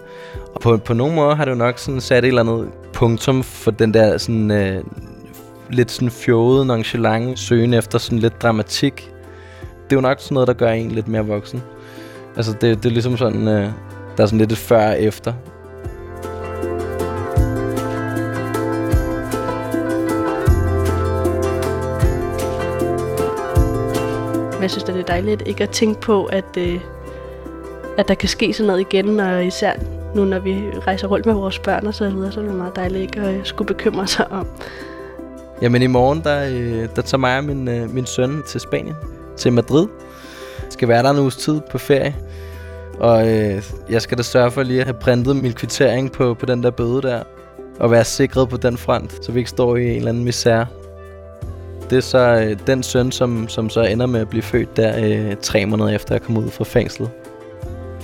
og 0.54 0.60
på, 0.60 0.76
på 0.76 0.94
nogle 0.94 1.14
måder 1.14 1.34
har 1.34 1.44
det 1.44 1.52
jo 1.52 1.56
nok 1.56 1.78
sådan 1.78 2.00
sat 2.00 2.24
et 2.24 2.28
eller 2.28 2.40
andet 2.40 2.68
punktum 2.92 3.42
for 3.42 3.70
den 3.70 3.94
der 3.94 4.18
sådan, 4.18 4.50
øh, 4.50 4.84
lidt 5.70 5.90
sådan 5.90 6.10
fjode, 6.10 6.66
nonchalant 6.66 7.38
søgen 7.38 7.74
efter 7.74 7.98
sådan 7.98 8.18
lidt 8.18 8.42
dramatik. 8.42 9.10
Det 9.60 9.92
er 9.92 9.96
jo 9.96 10.00
nok 10.00 10.20
sådan 10.20 10.34
noget, 10.34 10.46
der 10.46 10.54
gør 10.54 10.70
en 10.70 10.90
lidt 10.90 11.08
mere 11.08 11.26
voksen. 11.26 11.62
Altså 12.36 12.52
det, 12.52 12.82
det 12.82 12.86
er 12.86 12.92
ligesom 12.92 13.16
sådan, 13.16 13.48
øh, 13.48 13.70
der 14.16 14.22
er 14.22 14.26
sådan 14.26 14.38
lidt 14.38 14.52
et 14.52 14.58
før 14.58 14.88
og 14.88 15.02
efter. 15.02 15.32
Jeg 24.64 24.70
synes, 24.70 24.84
det 24.84 24.96
er 24.96 25.02
dejligt 25.02 25.42
ikke 25.46 25.62
at 25.62 25.70
tænke 25.70 26.00
på, 26.00 26.24
at, 26.24 26.56
øh, 26.58 26.80
at 27.98 28.08
der 28.08 28.14
kan 28.14 28.28
ske 28.28 28.52
sådan 28.52 28.66
noget 28.66 28.80
igen, 28.80 29.20
og 29.20 29.46
især 29.46 29.72
nu, 30.14 30.24
når 30.24 30.38
vi 30.38 30.64
rejser 30.86 31.08
rundt 31.08 31.26
med 31.26 31.34
vores 31.34 31.58
børn 31.58 31.86
og 31.86 31.94
så 31.94 32.10
videre, 32.10 32.32
så 32.32 32.40
er 32.40 32.44
det 32.44 32.54
meget 32.54 32.76
dejligt 32.76 33.02
ikke 33.02 33.20
at 33.20 33.46
skulle 33.46 33.66
bekymre 33.66 34.06
sig 34.06 34.32
om. 34.32 34.46
Jamen 35.62 35.82
i 35.82 35.86
morgen, 35.86 36.20
der, 36.24 36.48
øh, 36.50 36.88
der 36.96 37.02
tager 37.02 37.18
mig 37.18 37.38
og 37.38 37.44
min, 37.44 37.68
øh, 37.68 37.94
min 37.94 38.06
søn 38.06 38.42
til 38.46 38.60
Spanien, 38.60 38.94
til 39.36 39.52
Madrid. 39.52 39.88
Skal 40.70 40.88
være 40.88 41.02
der 41.02 41.10
en 41.10 41.18
uges 41.18 41.36
tid 41.36 41.60
på 41.70 41.78
ferie. 41.78 42.16
Og 42.98 43.28
øh, 43.28 43.62
jeg 43.90 44.02
skal 44.02 44.18
da 44.18 44.22
sørge 44.22 44.50
for 44.50 44.62
lige 44.62 44.80
at 44.80 44.86
have 44.86 44.94
printet 44.94 45.36
min 45.36 45.52
kvittering 45.52 46.12
på, 46.12 46.34
på 46.34 46.46
den 46.46 46.62
der 46.62 46.70
bøde 46.70 47.02
der. 47.02 47.22
Og 47.80 47.90
være 47.90 48.04
sikret 48.04 48.48
på 48.48 48.56
den 48.56 48.76
front, 48.76 49.24
så 49.24 49.32
vi 49.32 49.38
ikke 49.38 49.50
står 49.50 49.76
i 49.76 49.90
en 49.90 49.96
eller 49.96 50.08
anden 50.08 50.24
misære 50.24 50.66
det 51.90 51.96
er 51.96 52.00
så 52.00 52.18
øh, 52.18 52.56
den 52.66 52.82
søn, 52.82 53.12
som, 53.12 53.48
som 53.48 53.70
så 53.70 53.82
ender 53.82 54.06
med 54.06 54.20
at 54.20 54.28
blive 54.28 54.42
født 54.42 54.76
der 54.76 55.04
øh, 55.04 55.36
tre 55.42 55.66
måneder 55.66 55.88
efter 55.88 56.14
jeg 56.14 56.22
kom 56.22 56.36
ud 56.36 56.50
fra 56.50 56.64
fængslet. 56.64 57.10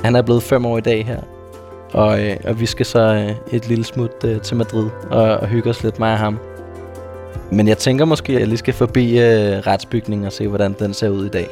Han 0.05 0.17
er 0.17 0.23
blevet 0.23 0.43
fem 0.43 0.67
år 0.67 0.79
i 0.79 0.81
dag 0.81 1.07
her. 1.07 1.21
Og, 1.93 2.25
øh, 2.25 2.37
og 2.45 2.61
vi 2.61 2.67
skal 2.67 2.87
så 2.87 3.01
øh, 3.01 3.55
et 3.57 3.69
lille 3.69 3.85
smut 3.85 4.25
øh, 4.25 4.41
til 4.41 4.57
Madrid 4.57 4.89
og, 5.11 5.23
og 5.23 5.47
hygge 5.47 5.71
os 5.71 5.83
lidt, 5.83 5.99
med 5.99 6.09
ham. 6.09 6.39
Men 7.51 7.69
jeg 7.69 7.79
tænker 7.79 8.05
måske, 8.05 8.33
at 8.33 8.39
jeg 8.39 8.49
lige 8.49 8.59
skal 8.59 8.75
forbi 8.75 9.19
øh, 9.19 9.59
retsbygningen 9.59 10.27
og 10.27 10.33
se, 10.33 10.49
hvordan 10.49 10.77
den 10.79 10.95
ser 10.95 11.09
ud 11.09 11.27
i 11.27 11.29
dag. 11.29 11.49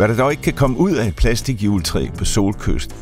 Hvad 0.00 0.08
der 0.08 0.16
dog 0.16 0.30
ikke 0.30 0.42
kan 0.42 0.52
komme 0.52 0.78
ud 0.78 0.92
af 0.92 1.06
et 1.06 1.16
plastikjuletræ 1.16 2.06
på 2.18 2.24
solkysten. 2.24 2.96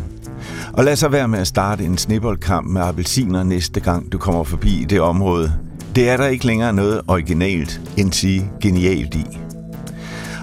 Og 0.72 0.84
lad 0.84 0.96
så 0.96 1.08
være 1.08 1.28
med 1.28 1.38
at 1.38 1.46
starte 1.46 1.84
en 1.84 1.98
snibboldkamp 1.98 2.66
med 2.66 2.82
appelsiner 2.82 3.42
næste 3.42 3.80
gang, 3.80 4.12
du 4.12 4.18
kommer 4.18 4.44
forbi 4.44 4.86
det 4.90 5.00
område. 5.00 5.52
Det 5.94 6.08
er 6.08 6.16
der 6.16 6.26
ikke 6.26 6.46
længere 6.46 6.72
noget 6.72 7.00
originalt, 7.08 7.80
end 7.96 8.12
sige 8.12 8.50
genialt 8.60 9.14
i. 9.14 9.24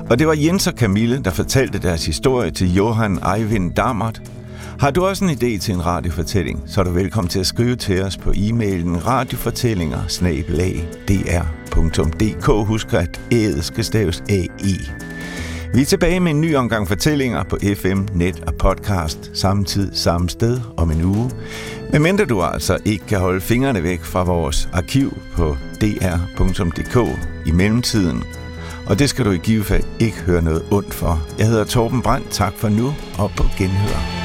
Og 0.09 0.19
det 0.19 0.27
var 0.27 0.33
Jens 0.33 0.67
og 0.67 0.73
Camille, 0.73 1.21
der 1.23 1.31
fortalte 1.31 1.79
deres 1.79 2.05
historie 2.05 2.51
til 2.51 2.75
Johan 2.75 3.19
Eivind 3.37 3.73
Dammert. 3.73 4.21
Har 4.79 4.91
du 4.91 5.05
også 5.05 5.25
en 5.25 5.31
idé 5.31 5.59
til 5.59 5.73
en 5.73 5.85
radiofortælling, 5.85 6.63
så 6.67 6.81
er 6.81 6.85
du 6.85 6.91
velkommen 6.91 7.29
til 7.29 7.39
at 7.39 7.47
skrive 7.47 7.75
til 7.75 8.03
os 8.03 8.17
på 8.17 8.29
e-mailen 8.29 9.07
radiofortællinger 9.07 9.99
Husk 12.63 12.93
at 12.93 13.21
ædet 13.31 13.63
skal 13.63 13.83
staves 13.83 14.23
A-E. 14.29 15.04
Vi 15.75 15.81
er 15.81 15.85
tilbage 15.85 16.19
med 16.19 16.31
en 16.31 16.41
ny 16.41 16.55
omgang 16.55 16.87
fortællinger 16.87 17.43
på 17.43 17.57
FM, 17.75 18.01
net 18.13 18.43
og 18.47 18.55
podcast, 18.55 19.31
samme 19.33 19.63
tid, 19.63 19.93
samme 19.93 20.29
sted 20.29 20.61
om 20.77 20.91
en 20.91 21.01
uge. 21.03 21.31
Men 21.91 22.01
mindre 22.01 22.25
du 22.25 22.41
altså 22.41 22.77
ikke 22.85 23.05
kan 23.05 23.19
holde 23.19 23.41
fingrene 23.41 23.83
væk 23.83 24.03
fra 24.03 24.23
vores 24.23 24.69
arkiv 24.73 25.17
på 25.35 25.57
dr.dk 25.81 27.19
i 27.45 27.51
mellemtiden. 27.51 28.23
Og 28.87 28.99
det 28.99 29.09
skal 29.09 29.25
du 29.25 29.31
i 29.31 29.37
givet 29.37 29.65
fald 29.65 29.83
ikke 29.99 30.17
høre 30.17 30.41
noget 30.41 30.63
ondt 30.71 30.93
for. 30.93 31.27
Jeg 31.37 31.47
hedder 31.47 31.63
Torben 31.63 32.01
Brandt. 32.01 32.29
Tak 32.29 32.53
for 32.57 32.69
nu, 32.69 32.93
og 33.17 33.31
på 33.37 33.43
genhør. 33.57 34.24